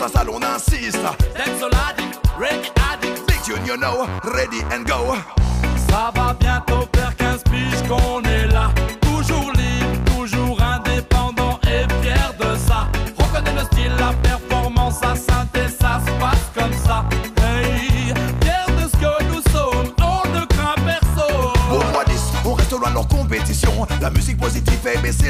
sa 0.02 0.08
salon 0.08 0.41
insiste. 0.41 0.97
Dancehall 1.38 1.76
addict, 1.88 2.18
reggae 2.39 2.72
addict 2.89 3.22
Big 3.28 3.41
tune 3.45 3.64
you 3.66 3.78
know, 3.78 4.08
ready 4.34 4.62
and 4.74 4.86
go. 4.86 5.16
Ça 5.89 6.12
va 6.16 6.34
bientôt 6.39 6.88
faire 6.95 7.16
15 7.18 7.43
piges 7.43 7.88
qu'on 7.88 8.22
est 8.24 8.30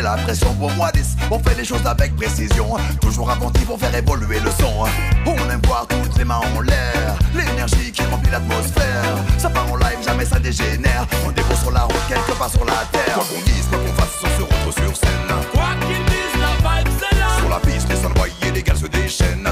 la 0.01 0.15
pression 0.15 0.53
Pour 0.55 0.71
moi 0.71 0.91
10, 0.91 1.15
on 1.29 1.39
fait 1.39 1.55
les 1.55 1.65
choses 1.65 1.85
avec 1.85 2.15
précision. 2.15 2.75
Toujours 3.01 3.29
attentif 3.29 3.65
pour 3.65 3.79
faire 3.79 3.93
évoluer 3.95 4.39
le 4.39 4.49
son. 4.51 4.85
On 5.25 5.49
aime 5.49 5.61
voir 5.67 5.87
toutes 5.87 6.17
les 6.17 6.25
mains 6.25 6.41
en 6.55 6.61
l'air 6.61 7.17
L'énergie 7.35 7.91
qui 7.91 8.03
remplit 8.03 8.31
l'atmosphère. 8.31 9.15
Ça 9.37 9.49
part 9.49 9.71
en 9.71 9.75
live, 9.77 9.99
jamais 10.03 10.25
ça 10.25 10.39
dégénère. 10.39 11.05
On 11.25 11.31
débrouille 11.31 11.57
sur 11.57 11.71
la 11.71 11.81
route, 11.83 12.07
quelque 12.07 12.37
part 12.37 12.49
sur 12.49 12.65
la 12.65 12.83
terre. 12.91 13.15
Quoi 13.15 13.23
qu'on 13.23 13.41
dise, 13.45 13.67
quoi 13.69 13.79
qu'on 13.79 13.93
fasse, 13.93 14.17
on 14.23 14.37
se 14.37 14.43
retrouve 14.43 14.73
sur 14.73 14.97
scène. 14.97 15.35
Quoi 15.53 15.69
qu'ils 15.81 16.05
disent, 16.05 16.41
la 16.41 16.69
vibe 16.69 16.89
c'est 16.99 17.17
là. 17.17 17.27
Sur 17.37 17.49
la 17.49 17.59
piste, 17.59 17.89
les 17.89 18.05
envoyés, 18.05 18.51
les 18.53 18.63
gars 18.63 18.75
se 18.75 18.87
déchaînent 18.87 19.49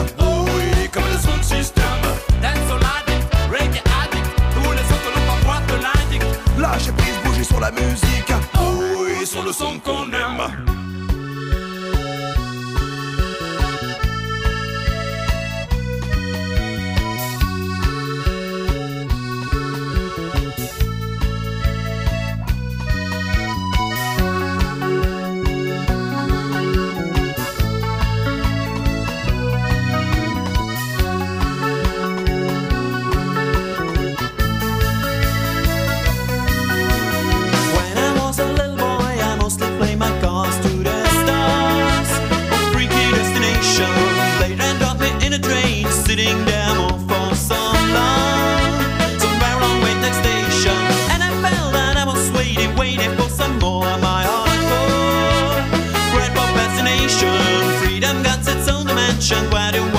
nation. 57.09 57.81
Freedom 57.81 58.23
got 58.23 58.39
its 58.39 58.67
own 58.67 58.85
dimension. 58.85 59.37
Why 59.51 59.71
do 59.71 59.98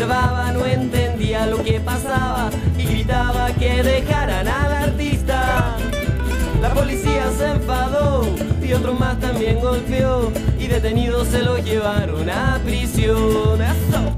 Observaba 0.00 0.50
no 0.52 0.64
entendía 0.64 1.44
lo 1.44 1.62
que 1.62 1.78
pasaba 1.78 2.48
y 2.78 2.84
gritaba 2.84 3.50
que 3.52 3.82
dejaran 3.82 4.48
al 4.48 4.72
artista. 4.72 5.76
La 6.62 6.72
policía 6.72 7.30
se 7.36 7.50
enfadó 7.50 8.26
y 8.62 8.72
otro 8.72 8.94
más 8.94 9.20
también 9.20 9.60
golpeó 9.60 10.32
y 10.58 10.68
detenidos 10.68 11.28
se 11.28 11.42
lo 11.42 11.58
llevaron 11.58 12.30
a 12.30 12.58
prisión. 12.64 13.60
¡Eso! 13.60 14.16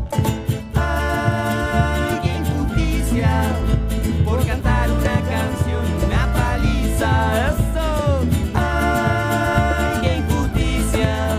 ¡Ay, 0.76 2.20
qué 2.22 2.36
injusticia! 2.38 3.42
Por 4.24 4.46
cantar 4.46 4.88
una 4.88 5.20
canción, 5.34 5.84
una 6.06 6.32
paliza. 6.32 7.48
¡Eso! 7.48 8.20
¡Ay, 8.54 10.00
qué 10.00 10.16
injusticia! 10.18 11.38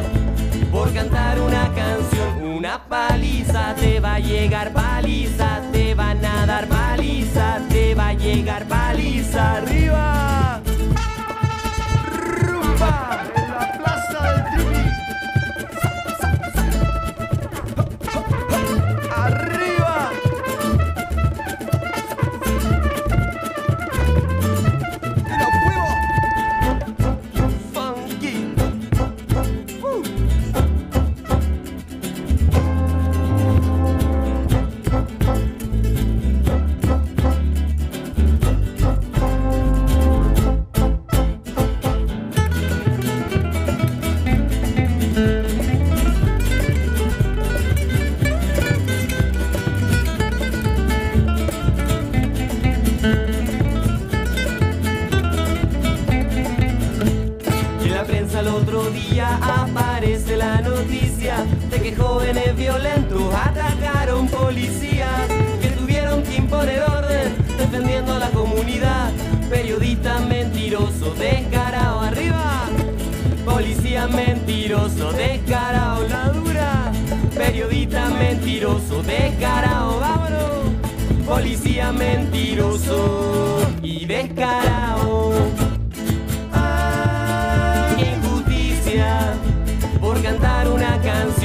Por 0.69 0.93
cantar 0.93 1.39
una 1.39 1.71
canción, 1.73 2.57
una 2.57 2.83
paliza. 2.89 3.32
Te 3.79 3.99
va 3.99 4.15
a 4.15 4.19
llegar 4.19 4.71
paliza, 4.71 5.61
te 5.71 5.93
van 5.95 6.23
a 6.25 6.45
dar 6.45 6.67
paliza, 6.67 7.59
te 7.69 7.95
va 7.95 8.09
a 8.09 8.13
llegar 8.13 8.65
paliza. 8.67 9.57
¡Arriba! 9.57 10.62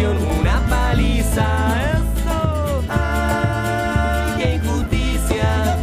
Una 0.07 0.61
paliza. 0.69 1.47
¡Eso! 1.93 2.83
¡Ay, 2.89 4.33
qué 4.39 4.55
injusticia! 4.55 5.77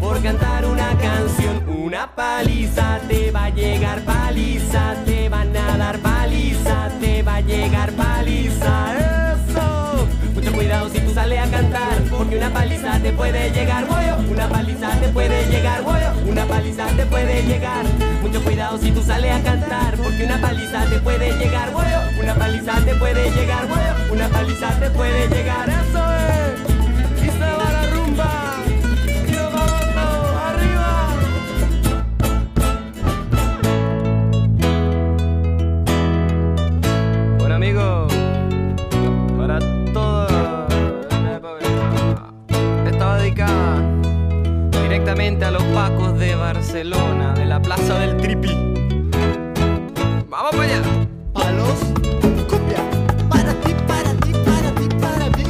Por 0.00 0.22
cantar 0.22 0.64
una 0.64 0.96
canción, 0.98 1.62
una 1.68 2.14
paliza. 2.14 3.00
Te 3.08 3.30
va 3.30 3.44
a 3.44 3.50
llegar 3.50 4.00
paliza, 4.02 4.94
te 5.04 5.28
van 5.28 5.56
a 5.56 5.76
dar 5.76 5.98
paliza, 5.98 6.88
te 7.00 7.22
va 7.22 7.36
a 7.36 7.40
llegar 7.40 7.92
paliza. 7.92 8.94
¡Eso! 8.96 10.06
Mucho 10.34 10.52
cuidado 10.52 10.88
si 10.88 11.00
tú 11.00 11.12
sales 11.12 11.38
a 11.38 11.50
cantar, 11.50 11.91
porque 12.22 12.36
una 12.36 12.50
paliza 12.50 13.00
te 13.00 13.12
puede 13.12 13.50
llegar, 13.50 13.84
bollo. 13.88 14.16
Una 14.30 14.48
paliza 14.48 14.90
te 15.00 15.08
puede 15.08 15.44
llegar, 15.48 15.82
bollo. 15.82 16.12
Una 16.24 16.44
paliza 16.44 16.86
te 16.86 17.04
puede 17.06 17.42
llegar. 17.42 17.84
Mucho 18.22 18.40
cuidado 18.44 18.78
si 18.78 18.92
tú 18.92 19.02
sales 19.02 19.32
a 19.32 19.42
cantar, 19.42 19.96
porque 19.96 20.24
una 20.24 20.40
paliza 20.40 20.84
te 20.84 21.00
puede 21.00 21.32
llegar, 21.36 21.72
bollo. 21.72 21.98
Una 22.22 22.34
paliza 22.36 22.74
te 22.84 22.94
puede 22.94 23.28
llegar, 23.32 23.66
bollo. 23.66 24.12
Una 24.12 24.28
paliza 24.28 24.68
te 24.78 24.90
puede 24.90 25.28
llegar, 25.30 25.68
eso 25.68 26.68
es. 26.68 26.71
Directamente 45.22 45.44
a 45.44 45.50
los 45.52 45.62
pacos 45.74 46.18
de 46.18 46.34
Barcelona, 46.34 47.34
de 47.34 47.44
la 47.44 47.60
plaza 47.60 47.98
del 47.98 48.16
Tripi. 48.16 48.50
Vamos 50.28 50.50
para 50.50 50.64
allá. 50.64 50.82
Palos, 51.32 51.78
cumbia, 52.48 52.82
para 53.28 53.54
ti, 53.54 53.74
para 53.86 54.12
ti, 54.14 54.32
para 54.44 54.74
ti, 54.74 54.88
para 55.00 55.30
ti. 55.30 55.44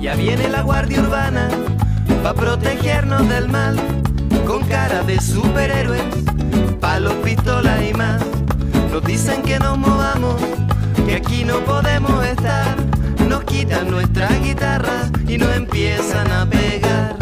Ya 0.00 0.14
viene 0.16 0.48
la 0.48 0.62
guardia 0.62 1.00
urbana 1.00 1.48
pa 2.22 2.34
protegernos 2.34 3.28
del 3.28 3.48
mal, 3.48 3.76
aquí 11.18 11.44
no 11.44 11.58
podemos 11.60 12.24
estar. 12.24 12.76
Nos 13.28 13.44
quitan 13.44 13.90
nuestra 13.90 14.28
guitarra 14.38 15.10
y 15.26 15.36
nos 15.36 15.54
empiezan 15.54 16.30
a 16.30 16.46
pegar. 16.46 17.16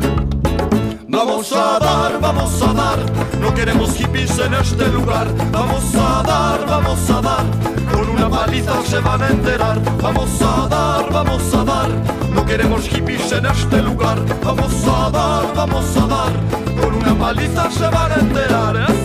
Vamos 1.08 1.50
a 1.52 1.78
dar, 1.78 2.20
vamos 2.20 2.62
a 2.62 2.72
dar, 2.74 2.98
no 3.40 3.54
queremos 3.54 3.96
hippies 3.96 4.38
en 4.38 4.54
este 4.54 4.86
lugar. 4.88 5.26
Vamos 5.50 5.84
a 5.94 6.22
dar, 6.22 6.66
vamos 6.66 7.10
a 7.10 7.20
dar, 7.22 7.44
con 7.90 8.08
una 8.10 8.28
paliza 8.28 8.74
se 8.84 8.98
van 9.00 9.22
a 9.22 9.28
enterar. 9.28 9.80
Vamos 10.02 10.30
a 10.42 10.68
dar, 10.68 11.10
vamos 11.10 11.54
a 11.54 11.64
dar, 11.64 11.88
no 12.34 12.44
queremos 12.44 12.86
hippies 12.88 13.32
en 13.32 13.46
este 13.46 13.82
lugar. 13.82 14.18
Vamos 14.44 14.74
a 14.86 15.10
dar, 15.10 15.54
vamos 15.54 15.96
a 15.96 16.06
dar, 16.06 16.32
con 16.80 16.94
una 16.94 17.14
paliza 17.18 17.70
se 17.70 17.88
van 17.88 18.12
a 18.12 18.16
enterar. 18.16 18.76
¡Esa! 18.76 18.95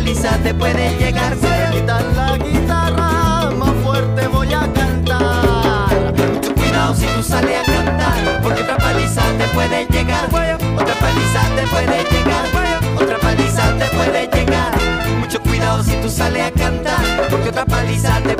Paliza 0.00 0.30
te 0.42 0.54
puede 0.54 0.96
llegar. 0.96 1.36
Quitar 1.72 2.02
la 2.16 2.38
guitarra, 2.38 3.50
más 3.50 3.74
fuerte 3.84 4.26
voy 4.28 4.52
a 4.54 4.60
cantar. 4.72 6.14
Mucho 6.32 6.54
cuidado 6.54 6.94
si 6.94 7.06
tú 7.06 7.22
sales 7.22 7.60
a 7.60 7.64
cantar, 7.70 8.40
porque 8.42 8.62
otra 8.62 8.78
paliza 8.78 9.22
te 9.36 9.44
puede 9.48 9.86
llegar. 9.86 10.24
Otra 10.24 10.94
paliza 10.94 11.42
te 11.54 11.66
puede 11.66 12.04
llegar. 12.12 12.44
Otra 12.96 13.18
paliza 13.18 13.76
te 13.78 13.84
puede 13.96 14.26
llegar. 14.28 14.72
Mucho 15.20 15.40
cuidado 15.42 15.82
si 15.82 15.94
tú 15.96 16.08
sales 16.08 16.46
a 16.46 16.50
cantar, 16.50 17.04
porque 17.28 17.50
otra 17.50 17.66
paliza 17.66 18.20
te 18.20 18.20
puede 18.20 18.36
llegar. 18.36 18.39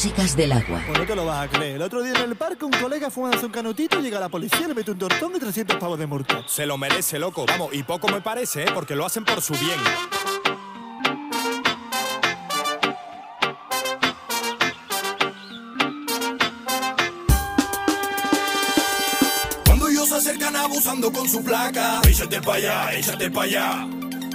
Músicas 0.00 0.34
del 0.34 0.50
agua. 0.52 0.82
Pues 0.86 0.98
no 0.98 1.04
te 1.04 1.14
lo 1.14 1.26
vas 1.26 1.44
a 1.44 1.48
creer. 1.50 1.76
El 1.76 1.82
otro 1.82 2.02
día 2.02 2.14
en 2.14 2.30
el 2.30 2.34
parque 2.34 2.64
un 2.64 2.70
colega 2.70 3.10
fumándose 3.10 3.44
un 3.44 3.52
canutito, 3.52 4.00
llega 4.00 4.18
la 4.18 4.30
policía, 4.30 4.66
le 4.66 4.72
mete 4.72 4.92
un 4.92 4.98
tortón 4.98 5.32
y 5.36 5.38
300 5.38 5.76
pavos 5.76 5.98
de 5.98 6.06
multa. 6.06 6.42
Se 6.46 6.64
lo 6.64 6.78
merece, 6.78 7.18
loco. 7.18 7.44
Vamos, 7.44 7.74
y 7.74 7.82
poco 7.82 8.08
me 8.08 8.22
parece, 8.22 8.62
¿eh? 8.62 8.66
Porque 8.72 8.96
lo 8.96 9.04
hacen 9.04 9.26
por 9.26 9.42
su 9.42 9.52
bien. 9.52 9.78
Cuando 19.66 19.86
ellos 19.86 20.08
se 20.08 20.14
acercan 20.14 20.56
abusando 20.56 21.12
con 21.12 21.28
su 21.28 21.44
placa, 21.44 22.00
échate 22.08 22.40
pa' 22.40 22.54
allá, 22.54 22.94
échate 22.94 23.30
pa' 23.30 23.42
allá. 23.42 23.86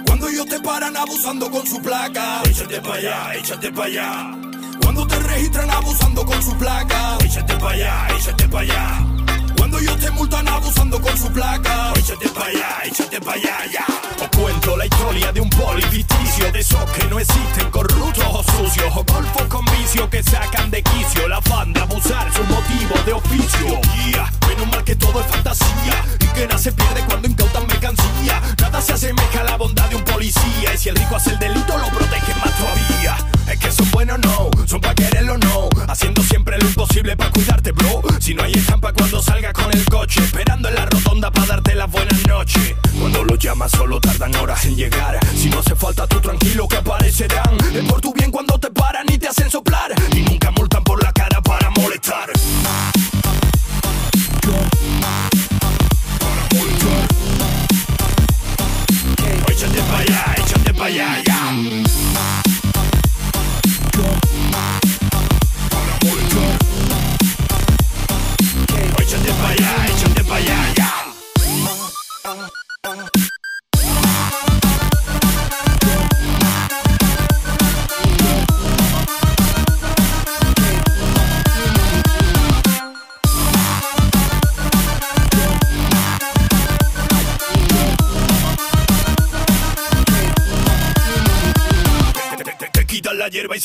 Cuando 0.06 0.28
ellos 0.28 0.46
te 0.46 0.60
paran 0.60 0.96
abusando 0.96 1.50
con 1.50 1.66
su 1.66 1.82
placa, 1.82 2.42
échate 2.44 2.80
pa' 2.80 2.94
allá, 2.94 3.34
échate 3.34 3.72
pa' 3.72 3.84
allá. 3.86 4.35
Cuando 4.96 5.14
te 5.14 5.22
registran 5.28 5.70
abusando 5.70 6.24
con 6.24 6.42
su 6.42 6.56
placa, 6.56 7.18
échate 7.22 7.54
pa' 7.56 7.70
allá, 7.72 8.06
échate 8.16 8.48
pa' 8.48 8.60
allá. 8.60 9.06
Cuando 9.58 9.78
ellos 9.78 9.96
te 9.98 10.10
multan 10.12 10.48
abusando 10.48 10.98
con 11.02 11.18
su 11.18 11.30
placa, 11.32 11.92
échate 11.96 12.26
pa' 12.30 12.46
allá, 12.46 12.78
échate 12.82 13.20
pa' 13.20 13.32
allá, 13.34 13.58
ya. 13.70 13.84
Os 14.18 14.28
cuento 14.34 14.74
la 14.74 14.86
historia 14.86 15.32
de 15.32 15.42
un 15.42 15.50
poli 15.50 15.82
ficticio 15.82 16.50
De 16.50 16.60
esos 16.60 16.90
que 16.92 17.04
no 17.08 17.18
existen, 17.18 17.70
corruptos 17.70 18.24
o 18.24 18.42
sucios 18.42 18.90
O 18.96 19.04
golfos 19.04 19.42
con 19.48 19.64
vicio 19.66 20.08
que 20.08 20.22
sacan 20.22 20.70
de 20.70 20.82
quicio. 20.82 21.28
La 21.28 21.42
fan 21.42 21.74
de 21.74 21.80
abusar, 21.80 22.32
su 22.32 22.42
motivo 22.44 22.94
de 23.04 23.12
oficio 23.12 23.80
menos 24.48 24.66
mal 24.68 24.84
que 24.84 24.96
todo 24.96 25.20
es 25.20 25.26
fantasía 25.26 26.04
Y 26.20 26.26
que 26.26 26.46
nada 26.46 26.58
se 26.58 26.72
pierde 26.72 27.04
cuando 27.06 27.28
incautan 27.28 27.66
mercancía. 27.66 28.40
Nada 28.60 28.80
se 28.80 28.92
asemeja 28.92 29.40
a 29.40 29.44
la 29.44 29.56
bondad 29.56 29.88
de 29.88 29.96
un 29.96 30.04
policía 30.04 30.74
Y 30.74 30.78
si 30.78 30.88
el 30.88 30.96
rico 30.96 31.16
hace 31.16 31.30
el 31.30 31.38
delito, 31.38 31.76
lo 31.78 31.88
protegen 31.88 32.38
más 32.44 32.56
todavía. 32.56 33.16
Es 33.50 33.58
que 33.58 33.70
son 33.70 33.90
buenos, 33.92 34.18
no, 34.18 34.50
son 34.66 34.80
pa' 34.80 34.94
quererlo, 34.94 35.38
no. 35.38 35.68
Haciendo 35.88 36.22
siempre 36.22 36.58
lo 36.58 36.66
imposible 36.66 37.16
pa' 37.16 37.30
cuidarte, 37.30 37.72
bro. 37.72 38.02
Si 38.20 38.34
no 38.34 38.42
hay 38.42 38.52
estampa 38.52 38.92
cuando 38.92 39.22
salga 39.22 39.52
con 39.52 39.72
el 39.72 39.84
coche 39.84 40.20
Esperando 40.20 40.68
en 40.68 40.74
la 40.74 40.86
rotonda 40.86 41.30
pa' 41.30 41.46
darte 41.46 41.74
las 41.74 41.90
buenas 41.90 42.26
noches. 42.26 42.74
Cuando 42.98 43.22
lo 43.24 43.36
llamas 43.36 43.70
solo 43.70 44.00
tardan 44.00 44.34
horas 44.36 44.64
en 44.64 44.76
llegar. 44.76 45.18
Si 45.36 45.48
no 45.48 45.60
hace 45.60 45.76
falta 45.76 46.06
tú 46.06 46.20
tranquilo 46.20 46.66
que 46.66 46.76
aparecerán. 46.76 47.56
Es 47.72 47.84
por 47.84 48.00
tu 48.00 48.12
bien 48.12 48.30
cuando 48.30 48.58
te 48.58 48.70
paran 48.70 49.06
y 49.12 49.18
te 49.18 49.28
hacen 49.28 49.50
soplar. 49.50 49.92
Y 50.12 50.20
nunca 50.20 50.50
multan 50.50 50.82
por 50.82 51.02
la 51.02 51.12
cara 51.12 51.40
para 51.40 51.70
molestar 51.70 52.35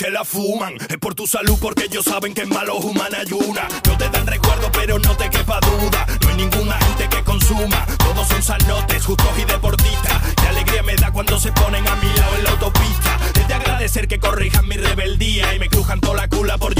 se 0.02 0.10
la 0.10 0.26
fuman. 0.26 0.74
Es 0.90 0.98
por 0.98 1.14
tu 1.14 1.28
salud 1.28 1.58
porque 1.62 1.84
ellos 1.84 2.06
saben 2.06 2.34
que 2.34 2.42
en 2.42 2.50
malos 2.50 2.84
humanos 2.84 3.20
ayuna. 3.20 3.68
No 3.86 3.98
te 3.98 4.10
dan 4.10 4.26
recuerdo, 4.26 4.72
pero 4.72 4.98
no 4.98 5.16
te 5.16 5.30
quepa 5.30 5.60
duda. 5.60 6.08
No 6.22 6.30
hay 6.30 6.36
ninguna 6.38 6.76
gente 6.80 7.08
que 7.08 7.24
consuma. 7.24 7.86
Todos 8.00 8.28
son 8.28 8.42
sanotes, 8.42 9.06
justos 9.06 9.30
y 9.38 9.46
deportistas. 9.46 10.34
Qué 10.36 10.48
alegría 10.48 10.82
me 10.82 10.96
da 10.96 11.12
cuando 11.12 11.40
se 11.40 11.52
ponen 11.52 11.88
a 11.88 11.96
mi 11.98 12.08
lado 12.18 12.36
en 12.36 12.44
la 12.44 12.50
autopista. 12.50 13.20
Es 13.40 13.48
de 13.48 13.54
agradecer 13.54 14.08
que 14.08 14.20
corrijan 14.20 14.68
mi 14.68 14.76
rebeldía 14.76 15.54
y 15.54 15.60
me 15.60 15.70
crujan 15.70 16.02
toda 16.02 16.16
la 16.16 16.28
cula 16.28 16.58
por 16.58 16.74